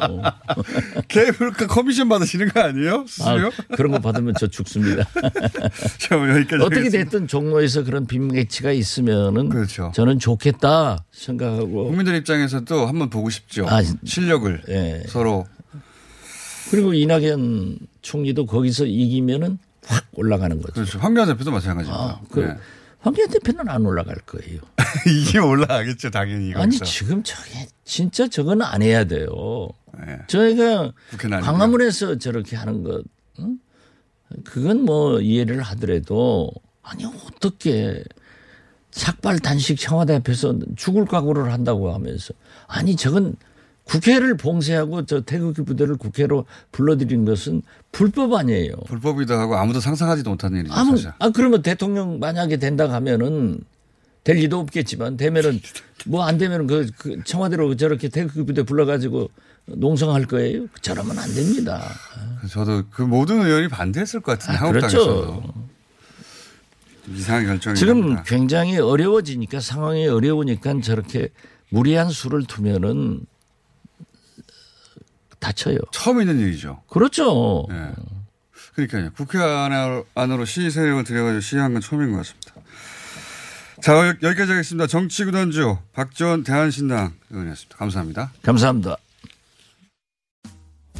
[1.07, 3.05] 케이블카 커미션 받으시는 거 아니에요?
[3.21, 3.75] 아?
[3.75, 5.07] 그런 거 받으면 저 죽습니다.
[5.15, 6.91] 어떻게 하겠습니다.
[6.91, 9.91] 됐든 종로에서 그런 빅매치가 있으면은 그렇죠.
[9.95, 13.67] 저는 좋겠다 생각하고 국민들 입장에서도 한번 보고 싶죠.
[13.69, 15.03] 아, 실력을 예.
[15.07, 15.45] 서로.
[16.71, 20.73] 그리고 이낙연 총리도 거기서 이기면은 확 올라가는 거죠.
[20.73, 20.99] 그렇죠.
[20.99, 22.03] 황교안 대표도 마찬가지입니다.
[22.03, 22.57] 아, 그 네.
[23.05, 24.61] 황교안 대표는 안 올라갈 거예요.
[25.05, 26.55] 이게 올라가겠죠, 당연히.
[26.55, 26.85] 아니 거기서.
[26.85, 29.27] 지금 저게 진짜 저건 안 해야 돼요.
[29.99, 30.17] 네.
[30.27, 30.91] 저희가.
[31.19, 33.03] 광화문에서 저렇게 하는 것,
[33.39, 33.59] 응?
[34.43, 38.03] 그건 뭐 이해를 하더라도 아니 어떻게
[38.89, 42.33] 삭발 단식 청와대 앞에서 죽을 각오를 한다고 하면서
[42.65, 43.35] 아니 저건
[43.85, 48.73] 국회를 봉쇄하고 저 태극기 부대를 국회로 불러들인 것은 불법 아니에요.
[48.87, 50.73] 불법이기도 하고 아무도 상상하지도 못하는 일이죠.
[50.73, 51.11] 아무 사실.
[51.19, 53.59] 아 그러면 대통령 만약에 된다 하면은
[54.23, 55.61] 될 리도 없겠지만 되면은
[56.07, 59.29] 뭐 안 되면은 그, 그 청와대로 저렇게 태극기 부대 불러가지고
[59.67, 60.65] 농성할 거예요.
[60.81, 61.83] 저러면 안 됩니다.
[62.49, 65.53] 저도 그 모든 의원이 반대했을 것 같은데 아, 한국당에서도 그렇죠.
[67.13, 68.23] 이상한 결정이 지금.
[68.23, 71.29] 굉장히 어려워지니까 상황이 어려우니까 저렇게
[71.69, 73.21] 무리한 수를 두면은
[75.39, 75.77] 다쳐요.
[75.91, 76.81] 처음 있는 일이죠.
[76.89, 77.65] 그렇죠.
[77.71, 77.91] 예.
[78.73, 79.11] 그러니까요.
[79.15, 82.51] 국회 안으로, 안으로 시위 세력을 들여가지고 시위한 건 처음인 것 같습니다.
[83.81, 84.87] 자, 여- 여기까지 하겠습니다.
[84.87, 87.77] 정치구단주 박지원 대한신당 의원이었습니다.
[87.77, 88.31] 감사합니다.
[88.41, 88.97] 감사합니다.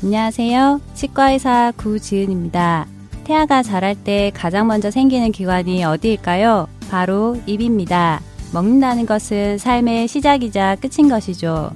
[0.04, 0.82] 안녕하세요.
[0.93, 2.88] 치과의사 구지은입니다.
[3.24, 6.67] 태아가 자랄 때 가장 먼저 생기는 기관이 어디일까요?
[6.89, 8.21] 바로 입입니다.
[8.54, 11.76] 먹는다는 것은 삶의 시작이자 끝인 것이죠.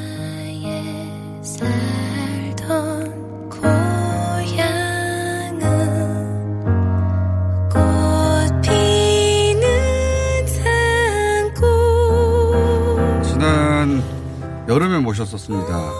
[14.71, 15.91] 여름에 모셨었습니다.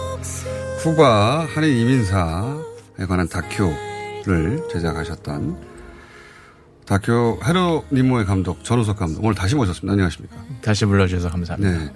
[0.81, 5.61] 쿠바 한인 이민사에 관한 다큐를 제작하셨던
[6.85, 9.91] 다큐 헤로 니모의 감독 전우석 감독 오늘 다시 모셨습니다.
[9.91, 10.37] 안녕하십니까?
[10.61, 11.79] 다시 불러주셔서 감사합니다.
[11.79, 11.93] 네.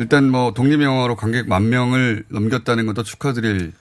[0.00, 3.72] 일단 뭐 독립 영화로 관객 만 명을 넘겼다는 것도 축하드릴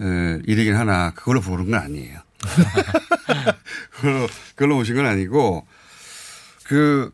[0.00, 2.20] 에, 일이긴 하나 그걸로 부른 건 아니에요.
[3.90, 5.66] 그걸로, 그걸로 오신 건 아니고
[6.62, 7.10] 그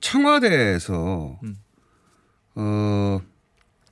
[0.00, 1.38] 청와대에서
[2.56, 3.20] 어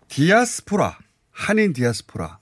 [0.08, 0.98] 디아스포라
[1.30, 2.38] 한인 디아스포라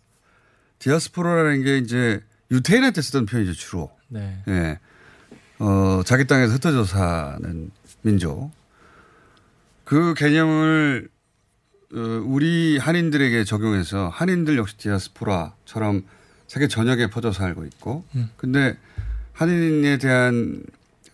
[0.79, 3.91] 디아스포라라는 게 이제 유태인한테 쓰던 표현이죠 주로.
[4.09, 4.43] 네.
[4.49, 4.79] 예.
[5.59, 7.71] 어, 자기 땅에서 흩어져 사는
[8.03, 8.51] 민족.
[9.85, 11.09] 그 개념을
[11.95, 16.05] 어, 우리 한인들에게 적용해서 한인들 역시 디아스포라처럼
[16.49, 18.05] 세계 전역에 퍼져 살고 있고
[18.37, 18.77] 근데
[19.33, 20.63] 한인에 대한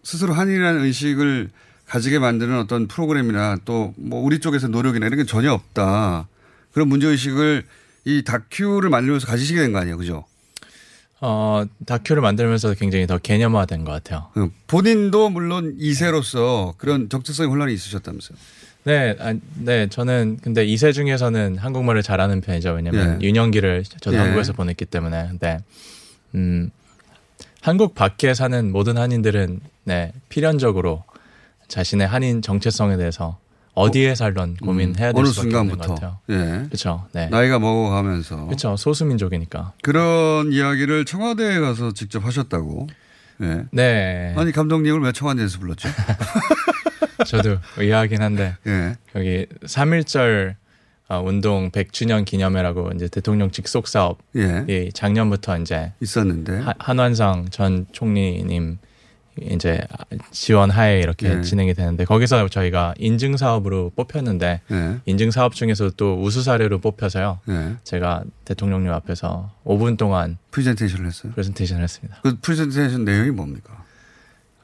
[0.03, 1.51] 스스로 한인이라는 의식을
[1.89, 6.29] 가지게 만드는 어떤 프로그램이나 또 뭐 우리 쪽에서 노력이나 이런 게 전혀 없다.
[6.73, 7.65] 그런 문제의식을
[8.05, 9.97] 이 다큐를 만들면서 가지시게 된 거 아니에요.
[9.97, 10.25] 그죠?
[11.21, 14.29] 어, 다큐를 만들면서 굉장히 더 개념화된 것 같아요.
[14.37, 18.39] 어, 본인도 물론 이세로서 그런 정체성의 혼란이 있으셨다면서요.
[18.85, 22.73] 네, 아, 네, 저는 근데 이세 중에서는 한국말을 잘하는 편이죠.
[22.75, 23.27] 왜냐면 예.
[23.27, 24.21] 유년기를 저도 예.
[24.21, 25.27] 한국에서 보냈기 때문에.
[25.31, 25.59] 근데,
[26.37, 26.71] 음,
[27.61, 31.03] 한국 밖에 사는 모든 한인들은, 네, 필연적으로
[31.69, 33.39] 자신의 한인 정체성에 대해서
[33.75, 35.95] 어디에 살던 고민해야 될 수밖에 없는 것 순간부터.
[35.95, 36.19] 같아요.
[36.31, 36.67] 예.
[36.67, 37.07] 그렇죠.
[37.13, 37.29] 네.
[37.29, 38.47] 나이가 먹어가면서.
[38.47, 38.77] 그렇죠.
[38.77, 39.75] 소수민족이니까.
[39.83, 42.89] 그런 이야기를 청와대에 가서 직접 하셨다고.
[43.43, 43.65] 예.
[43.71, 44.35] 네.
[44.37, 45.89] 아니, 감독님을 왜 청와대에서 불렀죠?
[47.27, 48.97] 저도 의아하긴 한데 예.
[49.15, 50.55] 여기 3.1절
[51.09, 54.65] 어, 운동 100주년 기념회라고 이제 대통령 직속 사업 예.
[54.69, 56.59] 이 작년부터 이제 있었는데.
[56.61, 58.79] 하- 한완상 전 총리님
[59.51, 59.81] 이제
[60.31, 61.41] 지원하에 이렇게 예.
[61.43, 64.97] 진행이 되는데 거기서 저희가 인증 사업으로 뽑혔는데 예.
[65.07, 67.41] 인증 사업 중에서 또 우수 사례로 뽑혀서요.
[67.49, 67.77] 예.
[67.85, 71.33] 제가 대통령님 앞에서 5분 동안 프레젠테이션을 했어요.
[71.33, 72.21] 프레젠테이션을 했습니다.
[72.23, 73.85] 그 프레젠테이션 내용이 뭡니까?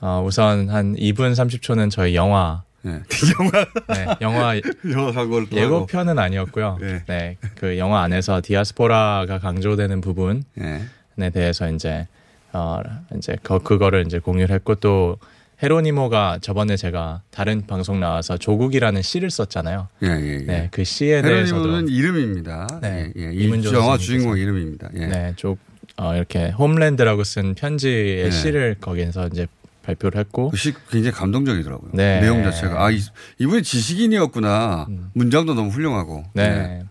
[0.00, 3.00] 어, 우선 한 2분 30초는 저희 영화 예.
[3.40, 4.56] 영화, 네, 영화
[4.92, 5.48] 영화 광고를.
[5.52, 6.78] 예고편은 아니었고요.
[6.80, 7.02] 네.
[7.06, 7.36] 네.
[7.56, 11.30] 그 영화 안에서 디아스포라가 강조되는 부분에 예.
[11.30, 12.06] 대해서 이제
[12.54, 12.80] 어
[13.16, 15.18] 이제 그 그거를 이제 공유를 했고 또
[15.62, 19.88] 헤로니모가 저번에 제가 다른 방송 나와서 조국이라는 시를 썼잖아요.
[20.02, 20.38] 예, 예, 예.
[20.38, 22.80] 네, 그 시에 대해서도 헤로니모는 이름입니다.
[22.82, 23.12] 네.
[23.16, 23.72] 예, 예.
[23.72, 23.96] 영화.
[23.98, 24.90] 주인공 이름입니다.
[24.96, 25.06] 예.
[25.06, 25.58] 네, 쪽
[25.96, 28.30] 어, 이렇게 홈랜드라고 쓴 편지의 네.
[28.30, 29.46] 시를 거기에서 이제
[29.84, 31.90] 발표를 했고 그 시 굉장히 감동적이더라고요.
[31.92, 32.20] 네.
[32.20, 32.98] 내용 자체가 아 이,
[33.38, 34.86] 이분이 지식인이었구나.
[35.12, 36.18] 문장도 너무 훌륭하고.
[36.18, 36.24] 음.
[36.34, 36.82] 네.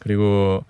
[0.00, 0.64] 그리고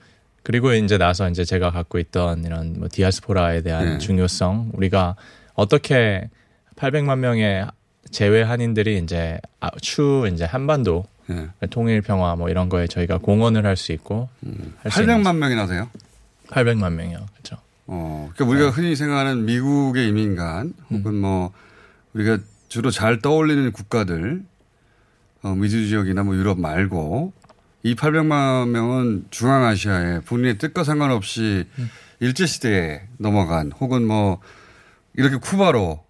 [0.49, 3.99] 그리고 이제 나서 이제 제가 갖고 있던 이런 뭐 디아스포라에 대한 네.
[3.99, 5.15] 중요성, 우리가
[5.53, 6.31] 어떻게
[6.77, 7.67] 800만 명의
[8.11, 11.49] 제외 한인들이 이제 아, 추 이제 한반도 네.
[11.69, 14.31] 통일 평화 뭐 이런 거에 저희가 공헌을 할 수 있고
[14.79, 15.91] 할수 있는 800만 명이나 돼요.
[16.47, 17.27] 800만 명이요.
[17.35, 17.57] 그렇죠.
[17.87, 21.53] 어, 그러니까 우리가 흔히 생각하는 미국의 이민간 혹은 뭐
[22.15, 24.43] 우리가 주로 잘 떠올리는 국가들
[25.43, 27.35] 어, 미주 지역이나 뭐 유럽 말고
[27.89, 31.65] 이 800만 명은 중앙아시아에 본인의 뜻과 상관없이
[32.21, 34.41] 일제시대에 넘어간 혹은 뭐
[35.15, 36.05] 이렇게 쿠바로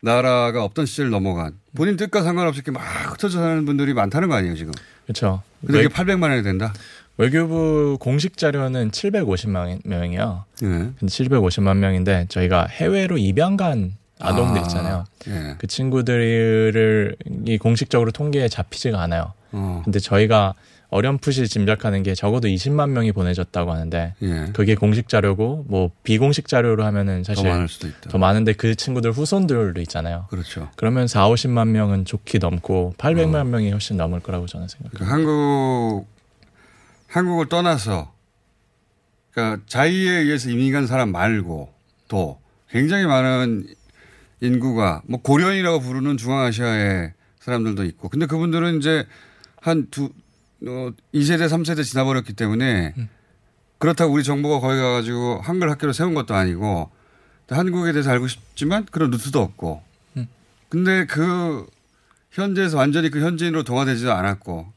[0.00, 2.80] 나라가 없던 시절 넘어간 본인 뜻과 상관없이 이렇게 막
[3.12, 4.72] 흩어져 사는 분들이 많다는 거 아니에요 지금.
[5.04, 5.42] 그렇죠.
[5.60, 6.72] 근데 이게 800만 원이 된다?
[7.18, 10.44] 외교부 공식 자료는 750만 명이요.
[10.62, 10.66] 예.
[10.66, 15.04] 근데 750만 명인데 저희가 해외로 입양 간 아동들 아, 있잖아요.
[15.26, 15.56] 예.
[15.58, 19.32] 그 친구들을 이 공식적으로 통계에 잡히지가 않아요.
[19.52, 19.82] 어.
[19.84, 20.54] 근데 저희가
[20.90, 24.46] 어렴풋이 짐작하는 게 적어도 20만 명이 보내졌다고 하는데 예.
[24.54, 28.08] 그게 공식 자료고 뭐 비공식 자료로 하면은 더 사실 많을 수도 있다.
[28.10, 30.26] 더 많은데 그 친구들 후손들도 있잖아요.
[30.30, 30.70] 그렇죠.
[30.76, 33.44] 그러면 4, 50만 명은 좋게 넘고 800만 어.
[33.44, 34.94] 명이 훨씬 넘을 거라고 저는 생각해요.
[34.94, 36.06] 그러니까 한국
[37.08, 38.12] 한국을 떠나서
[39.32, 41.72] 그러니까 자의에 의해서 이민 간 사람 말고
[42.08, 43.66] 또 굉장히 많은
[44.40, 49.06] 인구가 뭐 고려인이라고 부르는 중앙아시아의 사람들도 있고 근데 그분들은 이제
[49.60, 50.10] 한두
[50.66, 52.94] 어, 2세대, 3세대 지나버렸기 때문에
[53.78, 56.90] 그렇다고 우리 정부가 거기 가가지고 한글 학교를 세운 것도 아니고
[57.46, 59.82] 또 한국에 대해서 알고 싶지만 그런 루트도 없고
[60.68, 61.66] 근데 그
[62.32, 64.72] 현지에서 완전히 그 현지인으로 동화되지도 않았고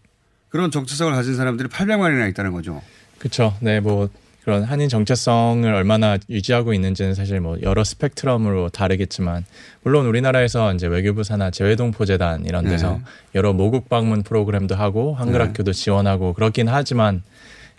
[0.49, 2.81] 그런 정체성을 가진 사람들이 800만이나 있다는 거죠.
[3.19, 3.55] 그렇죠.
[3.61, 4.09] 네, 뭐
[4.43, 9.45] 그런 한인 정체성을 얼마나 유지하고 있는지는 사실 뭐 여러 스펙트럼으로 다르겠지만
[9.83, 13.01] 물론 우리나라에서 이제 외교부 산하 재외동포재단 이런 데서 네.
[13.35, 15.45] 여러 모국 방문 프로그램도 하고 한글 네.
[15.45, 17.21] 학교도 지원하고 그렇긴 하지만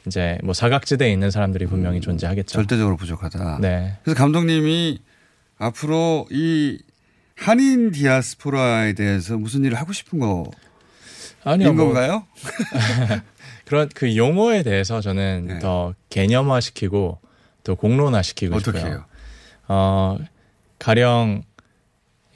[0.06, 2.52] 이제 뭐 사각지대에 있는 사람들이 분명히 존재하겠죠.
[2.52, 3.58] 절대적으로 부족하다.
[3.60, 3.98] 네.
[4.04, 5.00] 그래서 감독님이
[5.58, 6.78] 앞으로 이
[7.36, 10.44] 한인 디아스포라에 대해서 무슨 일을 하고 싶은 거인
[11.44, 12.26] 아니요, 뭐 건가요?
[13.64, 15.58] 그런 그 용어에 대해서 저는 네.
[15.58, 17.18] 더 개념화 시키고
[17.64, 18.92] 또 공론화 시키고 어떻게 싶어요.
[18.92, 19.04] 해요?
[19.68, 20.18] 어,
[20.78, 21.42] 가령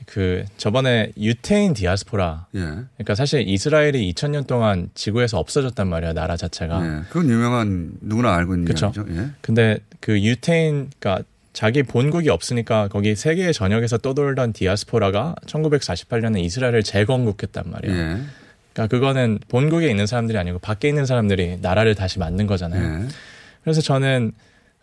[0.07, 2.61] 그 저번에 유태인 디아스포라 예.
[2.61, 6.87] 그러니까 사실 이스라엘이 2000년 동안 지구에서 없어졌단 말이에요 나라 자체가.
[6.87, 7.03] 예.
[7.09, 8.93] 그건 유명한 누구나 알고 있는 그쵸.
[8.97, 9.07] 얘기죠.
[9.21, 9.31] 예.
[9.41, 17.65] 근데 그 유태인 그러니까 자기 본국이 없으니까 거기 세계 전역에서 떠돌던 디아스포라가 1948년에 이스라엘을 재건국했단
[17.67, 17.97] 말이에요.
[17.97, 18.21] 예.
[18.77, 23.05] 그러니까 그거는 본국에 있는 사람들이 아니고 밖에 있는 사람들이 나라를 다시 만든 거잖아요.
[23.05, 23.09] 예.
[23.65, 24.33] 그래서 저는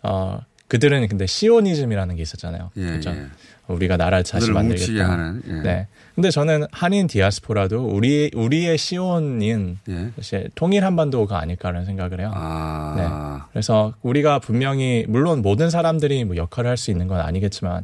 [0.01, 2.71] 어 그들은 근데 시오니즘이라는 게 있었잖아요.
[2.75, 2.81] 예.
[2.87, 3.11] 그렇죠?
[3.11, 3.27] 예.
[3.67, 5.09] 우리가 나라를 다시 만들겠다.
[5.09, 5.41] 하는.
[5.47, 5.53] 예.
[5.61, 5.87] 네.
[6.15, 10.09] 근데 저는 한인 디아스포라도 우리 우리의 시온인 예.
[10.15, 12.31] 사실 통일 한반도가 아닐까라는 생각을 해요.
[12.33, 13.47] 아.
[13.51, 17.83] 그래서 우리가 분명히 물론 모든 사람들이 뭐 역할을 할 수 있는 건 아니겠지만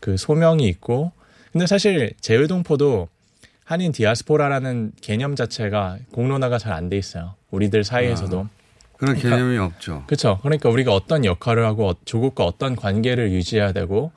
[0.00, 1.12] 그 소명이 있고
[1.52, 3.08] 근데 사실 재외동포도
[3.70, 7.34] 한인 디아스포라라는 개념 자체가 공론화가 잘 안 돼 있어요.
[7.52, 8.48] 우리들 사이에서도.
[8.98, 10.02] 그런 그러니까- 개념이 없죠.
[10.08, 10.40] 그렇죠.
[10.42, 14.10] 그러니까 우리가 어떤 역할을 하고 어- 조국과 어떤 관계를 유지해야 되고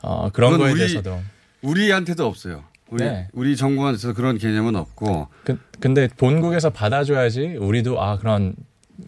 [0.00, 1.20] 어, 그런 거에 우리- 대해서도.
[1.60, 2.64] 우리한테도 없어요.
[2.88, 3.28] 우리, 네.
[3.34, 5.28] 우리 정부한테서 그런 개념은 없고.
[5.44, 8.54] 그, 근데 본국에서 받아줘야지 우리도 아 그런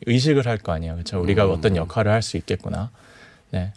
[0.06, 0.92] 의식을 할 거 아니에요.
[0.94, 1.18] 그렇죠.
[1.22, 1.52] 우리가 음.
[1.52, 2.90] 어떤 역할을 할 수 있겠구나.
[3.50, 3.72] 네.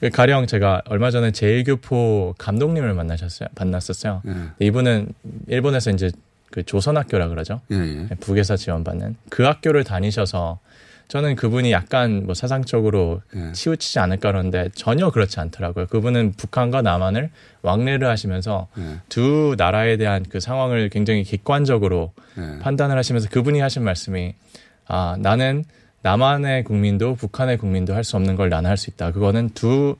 [0.00, 3.48] 그 가령 제가 얼마 전에 제일교포 감독님을 만나셨어요.
[3.58, 4.22] 만났었어요.
[4.26, 4.66] 예.
[4.66, 5.08] 이분은
[5.48, 6.10] 일본에서 이제
[6.50, 7.60] 그 조선학교라 그러죠.
[7.72, 8.08] 예, 예.
[8.20, 10.60] 북에서 지원받는 그 학교를 다니셔서
[11.08, 13.52] 저는 그분이 약간 뭐 사상적으로 예.
[13.52, 15.86] 치우치지 않을까 그러는데 전혀 그렇지 않더라고요.
[15.86, 17.30] 그분은 북한과 남한을
[17.62, 19.00] 왕래를 하시면서 예.
[19.08, 22.58] 두 나라에 대한 그 상황을 굉장히 객관적으로 예.
[22.60, 24.34] 판단을 하시면서 그분이 하신 말씀이
[24.86, 25.64] 아 나는
[26.02, 29.12] 남한의 국민도 북한의 국민도 할 수 없는 걸 나는 할 수 있다.
[29.12, 29.96] 그거는 두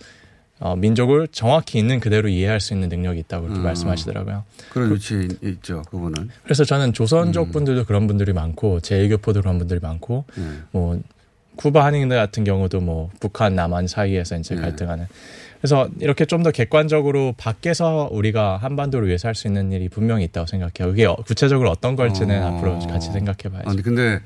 [0.60, 3.64] 어, 민족을 정확히 있는 그대로 이해할 수 있는 능력이 있다고 그렇게 음.
[3.64, 4.42] 말씀하시더라고요.
[4.70, 5.82] 그런 위치에 있- 있죠.
[5.90, 6.30] 그분은.
[6.42, 7.52] 그래서 저는 조선족 음.
[7.52, 10.42] 분들도 그런 분들이 많고 제1교포도 그런 분들이 많고 예.
[10.72, 11.00] 뭐
[11.56, 14.60] 쿠바 한인들 같은 경우도 뭐 북한 남한 사이에서 이제 네.
[14.60, 15.06] 갈등하는
[15.60, 20.46] 그래서 이렇게 좀 더 객관적으로 밖에서 우리가 한반도를 위해서 할 수 있는 일이 분명히 있다고
[20.48, 20.90] 생각해요.
[20.92, 22.56] 그게 어- 구체적으로 어떤 걸지는 어.
[22.56, 23.70] 앞으로 같이 생각해 봐야죠.
[23.70, 24.18] 아니, 근데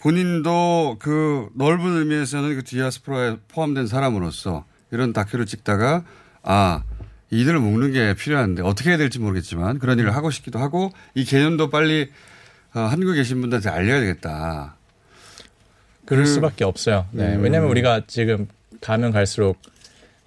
[0.00, 6.04] 본인도 그 넓은 의미에서는 그 디아스포라에 포함된 사람으로서 이런 다큐를 찍다가
[6.42, 6.82] 아,
[7.30, 11.70] 이들을 묶는 게 필요한데 어떻게 해야 될지 모르겠지만 그런 일을 하고 싶기도 하고 이 개념도
[11.70, 12.10] 빨리
[12.74, 14.76] 어, 한국에 계신 분들한테 알려야 되겠다.
[16.06, 17.06] 그럴 그- 수밖에 없어요.
[17.12, 17.34] 네.
[17.34, 17.42] 음.
[17.42, 18.46] 왜냐하면 우리가 지금
[18.80, 19.58] 가면 갈수록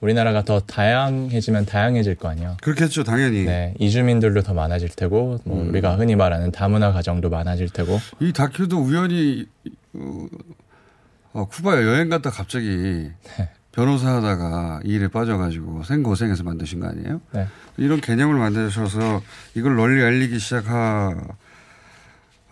[0.01, 2.57] 우리나라가 더 다양해지면 다양해질 거 아니에요.
[2.61, 3.45] 그렇겠죠, 당연히.
[3.45, 5.69] 네, 이주민들도 더 많아질 테고, 뭐 음.
[5.69, 9.47] 우리가 흔히 말하는 다문화 가정도 많아질 테고, 이 다큐도 우연히
[9.93, 10.27] 어,
[11.33, 13.49] 어, 쿠바에 여행 갔다 갑자기 네.
[13.71, 17.21] 변호사 하다가 이 일에 빠져가지고 생고생해서 만드신 거 아니에요?
[17.31, 17.47] 네.
[17.77, 19.21] 이런 개념을 만드셔서
[19.55, 21.15] 이걸 널리 알리기 시작하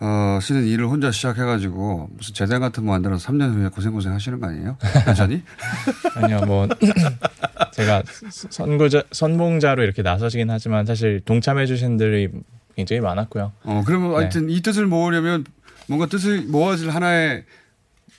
[0.00, 4.46] 어, 시는 일을 혼자 시작해가지고 무슨 재단 같은 거 만들어서 3년 후에 고생고생 하시는 거
[4.46, 4.78] 아니에요?
[5.06, 5.42] 여전히?
[6.16, 6.66] 아니요, 뭐
[7.72, 12.30] 제가 선고자 선봉자로 이렇게 나서시긴 하지만 사실 동참해주신 분들이
[12.76, 13.52] 굉장히 많았고요.
[13.64, 14.16] 어, 그러면 네.
[14.16, 15.44] 하여튼 이 뜻을 모으려면
[15.86, 17.44] 뭔가 뜻을 모아질 하나의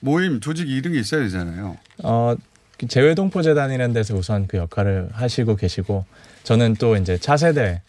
[0.01, 1.77] 모임, 조직이 이런 게 있어야 되잖아요.
[2.03, 2.35] 어,
[2.77, 6.05] 그 재외동포재단이라는 데서 우선 그 역할을 하시고 계시고
[6.43, 7.81] 저는 또 이제 차세대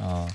[0.00, 0.26] 어,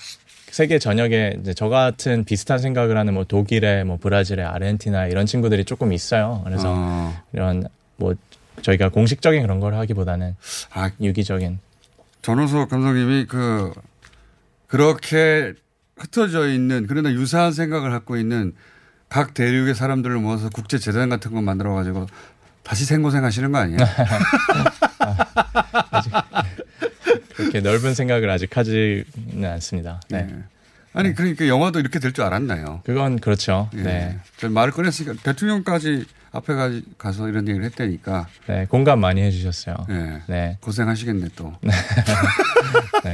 [0.54, 5.66] 세계 전역에 이제 저 같은 비슷한 생각을 하는 뭐 독일에 뭐 브라질에 아르헨티나 이런 친구들이
[5.66, 6.42] 조금 있어요.
[6.44, 8.14] 그래서 어, 이런 뭐
[8.62, 10.36] 저희가 공식적인 그런 걸 하기보다는
[10.76, 11.58] 아, 유기적인
[12.22, 13.74] 전호석 감독님이 그
[14.68, 15.54] 그렇게
[15.98, 18.54] 흩어져 있는 그러나 유사한 생각을 갖고 있는
[19.10, 22.06] 각 대륙의 사람들을 모아서 국제 재단 같은 거 만들어 가지고
[22.62, 23.80] 다시 생고생 하시는 거 아니에요?
[27.54, 29.06] 그렇게 넓은 생각을 아직 하지는
[29.46, 30.02] 않습니다.
[30.10, 30.28] 네.
[30.28, 30.36] 예.
[30.94, 32.82] 아니 그러니까 영화도 이렇게 될 줄 알았나요?
[32.84, 33.70] 그건 그렇죠.
[33.76, 33.82] 예.
[33.84, 34.18] 네.
[34.38, 38.66] 저 말을 꺼냈으니까 대통령까지 앞에 가- 가서 이런 얘기를 했다니까 네.
[38.68, 39.76] 공감 많이 해주셨어요.
[39.92, 40.22] 예.
[40.28, 40.58] 네.
[40.62, 41.54] 고생하시겠네 또.
[41.62, 43.12] 네.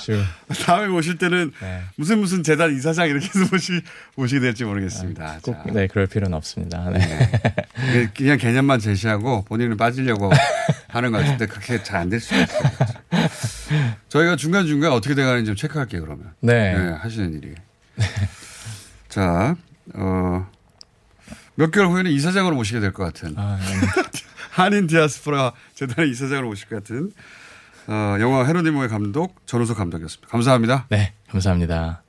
[0.00, 0.22] 주-
[0.64, 1.82] 다음에 모실 때는 네.
[1.96, 3.82] 무슨 무슨 재단 이사장 이렇게 해서 모시,
[4.16, 5.40] 모시게 될지 모르겠습니다.
[5.42, 6.88] 꼭, 자, 네, 그럴 필요는 없습니다.
[6.90, 7.30] 네.
[7.74, 10.30] 그게 그냥 개념만 제시하고 본인은 빠지려고
[10.88, 13.28] 하는 것 같은데 그렇게 잘 안 될 수가 있어요.
[14.08, 16.32] 저희가 중간중간 어떻게 돼가는지 좀 체크할게요, 그러면.
[16.40, 16.74] 네.
[16.76, 17.54] 네, 하시는 일이.
[19.10, 19.56] 자,
[19.94, 20.46] 어,
[21.54, 23.34] 몇 개월 후에는 이사장으로 모시게 될 것 같은.
[23.38, 23.64] 아, 네.
[24.52, 27.10] 한인 디아스포라 재단의 이사장으로 모실 것 같은
[27.86, 30.28] 어, 영화 헤로니모의 감독 전우석 감독이었습니다.
[30.30, 30.86] 감사합니다.
[30.90, 31.14] 네.
[31.30, 32.02] 감사합니다.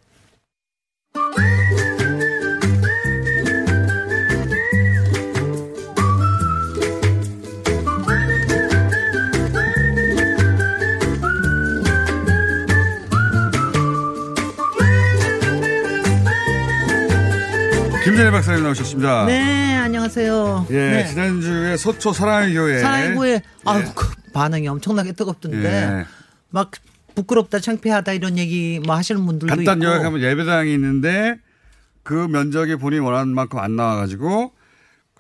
[18.14, 19.26] 김전희 박사님 나오셨습니다.
[19.26, 20.68] 네, 안녕하세요.
[20.70, 21.07] 예, 네.
[21.07, 22.80] 지난주에 서초 사랑의 교회.
[22.80, 26.05] 사랑구에 아우 그 반응이 엄청나게 뜨겁던데 예.
[26.51, 26.70] 막
[27.16, 31.39] 부끄럽다 창피하다 이런 얘기 뭐 하시는 분들도 간단 있고 요약하면 예배당이 있는데
[32.03, 34.53] 그 면적이 본인이 원하는 만큼 안 나와가지고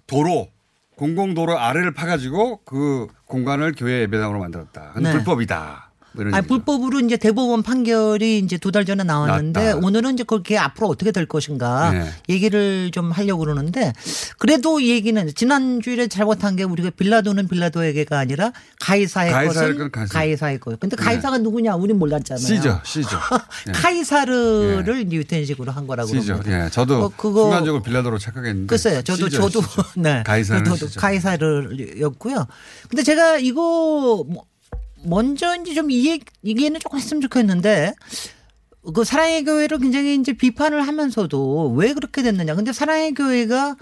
[0.05, 0.49] 도로
[0.95, 4.93] 공공도로 아래를 파가지고 그 공간을 교회 예배당으로 만들었다.
[5.01, 5.13] 네.
[5.13, 5.82] 불법이다.
[6.15, 6.45] 뭐 아니.
[6.47, 9.85] 불법으로 이제 대법원 판결이 이제 두 달 전에 나왔는데 났다.
[9.85, 12.09] 오늘은 이제 그렇게 앞으로 어떻게 될 것인가 네.
[12.29, 13.93] 얘기를 좀 하려고 그러는데
[14.39, 20.13] 그래도 이 얘기는 지난주에 잘못한 게 우리가 빌라도는 빌라도에게가 아니라 가이사의 가이사의 것은 건 가이사.
[20.13, 20.77] 가이사의 거예요.
[20.79, 21.03] 근데 네.
[21.03, 22.45] 가이사가 누구냐 우린 몰랐잖아요.
[22.45, 23.17] 시죠, 시죠.
[23.67, 23.71] 예.
[23.73, 26.33] 카이사르를 이제 유태인식으로 한 거라고 시죠.
[26.39, 26.65] 그럽니다.
[26.65, 28.67] 예, 저도 어, 그거- 순간적으로 빌라도로 착각했는데.
[28.67, 29.01] 글쎄요.
[29.01, 29.83] 저도 시죠, 저도 시죠.
[29.97, 30.23] 네.
[30.25, 30.99] 가이사는 저도 시죠.
[30.99, 32.47] 가이사르였고요.
[32.89, 34.45] 근데 제가 이거 뭐-
[35.03, 37.93] 먼저 이제 좀 이해 이해는 조금 했으면 좋겠는데
[38.93, 42.55] 그 사랑의 교회를 굉장히 이제 비판을 하면서도 왜 그렇게 됐느냐.
[42.55, 43.75] 근데 사랑의 교회가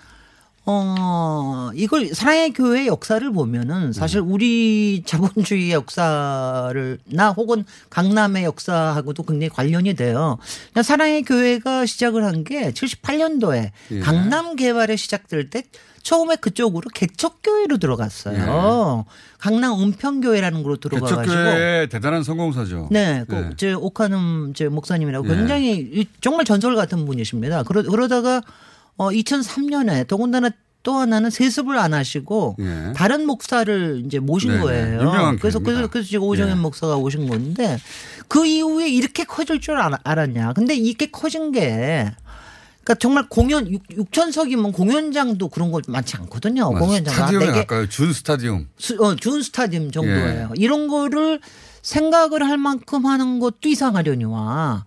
[0.66, 9.49] 어 이걸 사랑의 교회의 역사를 보면은 사실 우리 자본주의 역사를 나 혹은 강남의 역사하고도 굉장히
[9.49, 10.38] 관련이 돼요.
[10.74, 13.99] 그냥 사랑의 교회가 시작을 한 게 78년도에 예.
[13.99, 15.64] 강남 개발에 시작될 때
[16.01, 19.05] 처음에 그쪽으로 개척교회로 들어갔어요.
[19.38, 22.88] 강남 은평교회라는 곳으로 들어가가지고 개척교회의 대단한 성공사죠.
[22.89, 23.49] 네, 네.
[23.49, 25.36] 그제 오카눔 제 목사님이라고 네.
[25.36, 27.62] 굉장히 이- 정말 전설 같은 분이십니다.
[27.64, 28.41] 그러, 그러다가
[28.98, 30.50] 어 2003년에 더군다나
[30.84, 32.94] 또 하나는 세습을 안 하시고 예.
[32.96, 34.62] 다른 목사를 이제 모신 네네.
[34.64, 35.36] 거예요.
[35.39, 35.60] 그래서.
[35.60, 36.60] 그래서 그래서 지금 오정현 예.
[36.62, 37.78] 목사가 오신 건데
[38.28, 40.54] 그 이후에 이렇게 커질 줄 알, 알았냐?
[40.54, 42.12] 근데 이게 커진 게
[42.84, 46.72] 그러니까 정말 공연 6, 천석이면 공연장도 그런 거 많지 않거든요.
[46.72, 46.84] 맞아.
[46.86, 47.88] 공연장 스타디움에 네 개- 가까워요.
[47.89, 48.68] 준 스타디움.
[48.80, 50.50] 수- 어, 준 스타디움 정도예요.
[50.50, 50.54] 예.
[50.56, 51.39] 이런 거를
[51.84, 54.86] 생각을 할 만큼 하는 것도 이상하려니와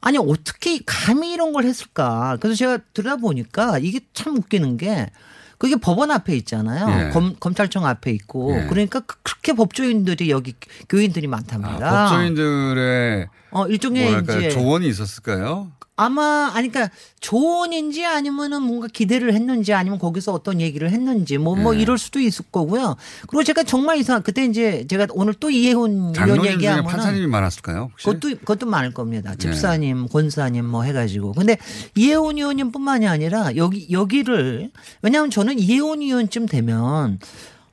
[0.00, 2.36] 아니 어떻게 감히 이런 걸 했을까?
[2.40, 5.10] 그래서 제가 들여다보니까 이게 참 웃기는 게
[5.58, 7.06] 그게 법원 앞에 있잖아요.
[7.08, 7.10] 예.
[7.10, 8.66] 검, 검찰청 앞에 있고 예.
[8.68, 10.54] 그러니까 그- 그렇게 법조인들이 여기
[10.88, 12.06] 교인들이 많답니다.
[12.06, 15.72] 아, 법조인들의 어 일종의 뭐랄까요 이제 조언이 있었을까요?
[15.98, 21.80] 아마 아니 그러니까 조언인지 아니면은 뭔가 기대를 했는지 아니면 거기서 어떤 얘기를 했는지 뭐뭐 네.
[21.80, 22.94] 이럴 수도 있을 거고요.
[23.26, 27.90] 그리고 제가 정말 이상 그때 이제 제가 오늘 또 이해훈 중에 얘기하면은 판사님이 많았을까요?
[27.90, 28.06] 혹시?
[28.06, 29.32] 그것도 그것도 많을 겁니다.
[29.32, 29.38] 네.
[29.38, 31.32] 집사님, 권사님 뭐 해가지고.
[31.32, 31.58] 근데
[31.96, 34.70] 이혜원 의원님뿐만이 아니라 여기 여기를
[35.02, 37.18] 왜냐하면 저는 이혜원 의원쯤 되면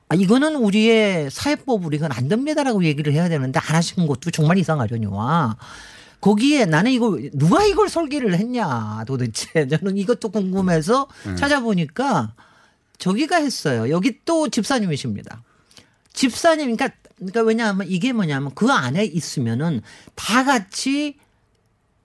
[0.08, 5.56] 아 이거는 우리의 사회법으로 이건 안 됩니다라고 얘기를 해야 되는데 안 하신 것도 정말 이상하려니와.
[6.26, 11.36] 거기에 나는 이거 누가 이걸 설계를 했냐 도대체 저는 이것도 궁금해서 네.
[11.36, 12.34] 찾아보니까
[12.98, 13.90] 저기가 했어요.
[13.90, 15.44] 여기 또 집사님이십니다.
[16.12, 19.82] 집사님, 그러니까, 그러니까 왜냐하면 이게 뭐냐면 그 안에 있으면은
[20.16, 21.16] 다 같이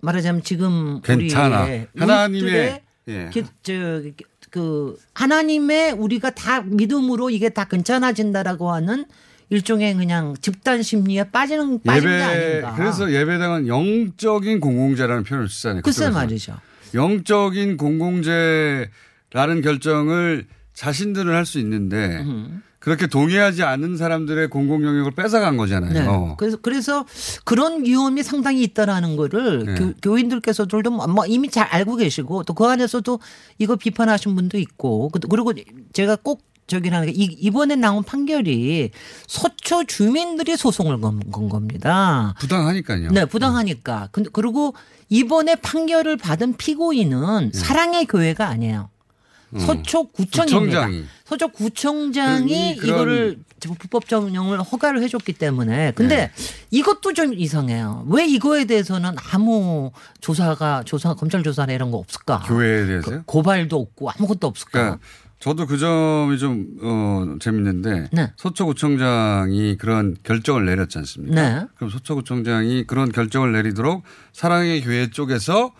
[0.01, 1.63] 말하자면 지금 괜찮아.
[1.63, 3.30] 우리의 하나님의 예.
[3.34, 4.03] 그, 저,
[4.51, 9.05] 그 하나님의 우리가 다 믿음으로 이게 다 괜찮아진다라고 하는
[9.56, 12.74] 일종의 그냥 집단 심리에 빠지는 빠진 게 예배 아닌가.
[12.76, 15.82] 그래서 예배당은 영적인 공공재라는 표현을 쓰잖아요.
[15.84, 16.10] 글쎄.
[16.10, 16.58] 말이죠.
[16.93, 22.26] 영적인 공공재라는 결정을 자신들은 할 수 있는데
[22.80, 25.93] 그렇게 동의하지 않는 사람들의 공공 영역을 뺏어간 거잖아요.
[25.93, 26.36] 네.
[26.38, 27.06] 그래서 그래서
[27.43, 29.93] 그런 위험이 상당히 있다라는 거를 네.
[30.02, 33.20] 교, 인들께서들도 뭐 이미 잘 알고 계시고 또 그 안에서도
[33.60, 35.54] 이거 비판하신 분도 있고 그- 그리고
[35.93, 36.41] 제가 꼭
[36.72, 38.91] 저기 하는 게 이- 이번에 나온 판결이
[39.28, 42.34] 서초 주민들이 소송을 건, 건 겁니다.
[42.39, 43.11] 부당하니까요.
[43.11, 44.07] 네, 부당하니까.
[44.13, 44.74] 근데 그리고
[45.09, 47.59] 이번에 판결을 받은 피고인은 네.
[47.59, 48.89] 사랑의 교회가 아니에요.
[49.59, 50.59] 서초 구청입니다.
[50.88, 51.03] 구청장이.
[51.26, 53.39] 서초 구청장이 그- 이 이거를
[53.78, 56.32] 불법 정령을 허가를 해줬기 때문에 근데 네.
[56.72, 58.05] 이것도 좀 이상해요.
[58.07, 59.91] 왜 이거에 대해서는 아무
[60.22, 62.39] 조사가 조사 검찰 조사나 이런 거 없을까?
[62.47, 63.24] 교회에 대해서요?
[63.26, 64.72] 고발도 없고 아무것도 없을까?
[64.72, 64.99] 그러니까
[65.41, 68.31] 저도 그 점이 좀 어, 재밌는데 네.
[68.37, 71.35] 서초구청장이 그런 결정을 내렸지 않습니까?
[71.59, 71.65] 네.
[71.75, 75.73] 그럼 서초구청장이 그런 결정을 내리도록 사랑의 교회 쪽에서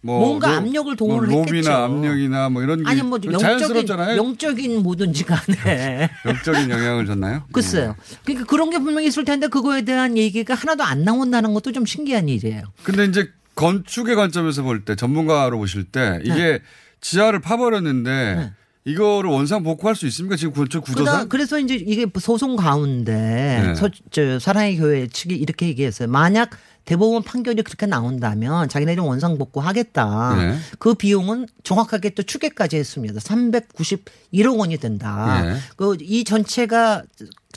[0.00, 1.56] 뭐 뭔가 로- 압력을 동원을 뭐 했겠죠.
[1.70, 4.16] 로비나 압력이나 뭐 이런 게 아니 뭐 영적인 자연스럽잖아요.
[4.16, 7.44] 영적인 뭐든지 간에 영적인 영향을 줬나요?
[7.52, 7.96] 글쎄요.
[8.24, 12.28] 그러니까 그런 게 분명히 있을 텐데 그거에 대한 얘기가 하나도 안 나온다는 것도 좀 신기한
[12.28, 12.62] 일이에요.
[12.84, 16.58] 근데 이제 건축의 관점에서 볼 때 전문가로 보실 때 이게 네.
[17.00, 18.52] 지하를 파버렸는데
[18.88, 20.36] 이거를 원상 복구할 수 있습니까?
[20.36, 21.28] 지금 그다, 구조상?
[21.28, 23.12] 그래서 이제 이게 소송 가운데
[23.66, 23.74] 네.
[23.74, 26.08] 서, 저, 사랑의 교회 측이 이렇게 얘기했어요.
[26.08, 26.50] 만약
[26.86, 30.34] 대법원 판결이 그렇게 나온다면 자기네들이 원상 복구 하겠다.
[30.36, 30.56] 네.
[30.78, 33.20] 그 비용은 정확하게 또 추계까지 했습니다.
[33.20, 35.42] 391억 원이 된다.
[35.42, 35.58] 네.
[35.76, 37.02] 그이 전체가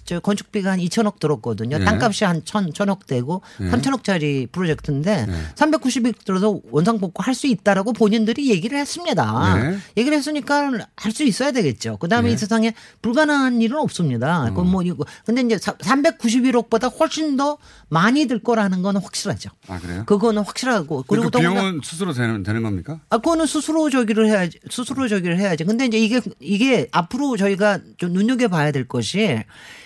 [0.06, 1.78] 저 건축비가 한 2천억 들었거든요.
[1.78, 1.86] 네.
[1.86, 3.70] 땅값이 한 천, 천억 되고 네.
[3.70, 5.34] 3천억짜리 프로젝트인데 네.
[5.56, 9.56] 390억 들어서 원상복구 할 수 있다라고 본인들이 얘기를 했습니다.
[9.56, 9.78] 네.
[9.98, 11.98] 얘기를 했으니까 할 수 있어야 되겠죠.
[11.98, 12.34] 그 다음에 네.
[12.36, 14.44] 이 세상에 불가능한 일은 없습니다.
[14.46, 14.50] 음.
[14.50, 17.58] 그건 뭐 이거 근데 이제 391억보다 훨씬 더
[17.90, 19.50] 많이 들 거라는 건 확실하죠.
[19.68, 20.04] 아 그래요?
[20.06, 23.00] 그거는 확실하고 그리고 그 더군다나 비용은 스스로 되는, 되는 겁니까?
[23.10, 25.64] 아, 그거는 스스로 저기를 해야지, 스스로 저기를 해야지.
[25.64, 29.44] 근데 이제 이게, 이게 앞으로 저희가 좀 눈여겨 봐야 될 것이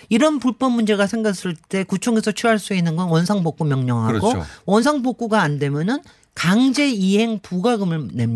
[0.08, 4.44] 이런 불법 문제가 생겼을 때 구청에서 취할 수 있는 건 원상복구 명령하고 그렇죠.
[4.64, 6.00] 원상복구가 안 되면은
[6.34, 8.26] 강제 이행 부과금을 내,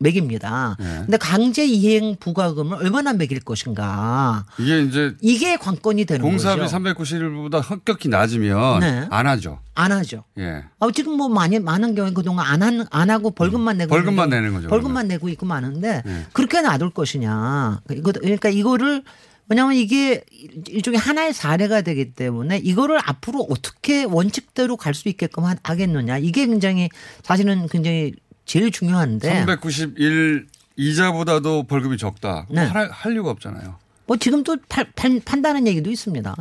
[0.00, 0.76] 매깁니다.
[0.80, 0.84] 네.
[1.00, 4.46] 근데 강제 이행 부과금을 얼마나 매길 것인가.
[4.58, 6.76] 이게 이제 이게 관건이 되는 공사비 거죠.
[6.76, 9.06] 391보다 합격히 낮으면 네.
[9.10, 9.60] 안 하죠.
[9.74, 10.24] 안 하죠.
[10.38, 10.64] 예.
[10.80, 14.54] 아, 지금 뭐 많이 많은 경우에 그동안 안, 한, 안 하고 벌금만 내고 벌금만 내는
[14.54, 16.26] 거죠, 벌금만 내고 있고 많은데 네.
[16.32, 17.82] 그렇게 놔둘 것이냐.
[17.90, 19.04] 이거 그러니까 이거를
[19.50, 20.22] 왜냐하면 이게
[20.68, 26.18] 일종의 하나의 사례가 되기 때문에 이거를 앞으로 어떻게 원칙대로 갈 수 있게끔 하- 하겠느냐.
[26.18, 26.88] 이게 굉장히
[27.24, 28.12] 사실은 굉장히
[28.46, 30.46] 제일 중요한데 391
[30.76, 32.46] 이자보다도 벌금이 적다.
[32.48, 32.62] 네.
[32.62, 33.76] 할, 할 이유가 없잖아요.
[34.06, 34.16] 뭐
[34.68, 36.36] 팔, 팔, 판다는 얘기도 있습니다.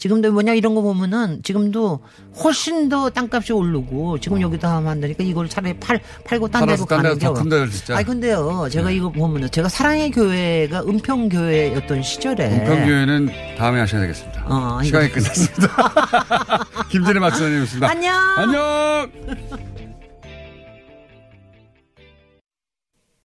[0.00, 2.00] 지금도 뭐냐 이런 거 보면은 지금도
[2.42, 6.82] 훨씬 더 땅값이 오르고 지금 여기다 하면 안 되니까 이걸 차라리 팔, 팔고 딴 데로
[6.82, 6.86] 어.
[6.86, 7.96] 가는 게 짓자.
[7.96, 13.28] 아니 근데요 제가 이거 보면은 제가 사랑의 교회가 은평교회였던 시절에 은평교회는
[13.58, 14.46] 다음에 하셔야 되겠습니다.
[14.46, 15.68] 어, 시간이 끝났습니다.
[16.88, 17.90] 김진애 박사님이었습니다.
[17.90, 18.16] 안녕.
[18.38, 19.69] 안녕.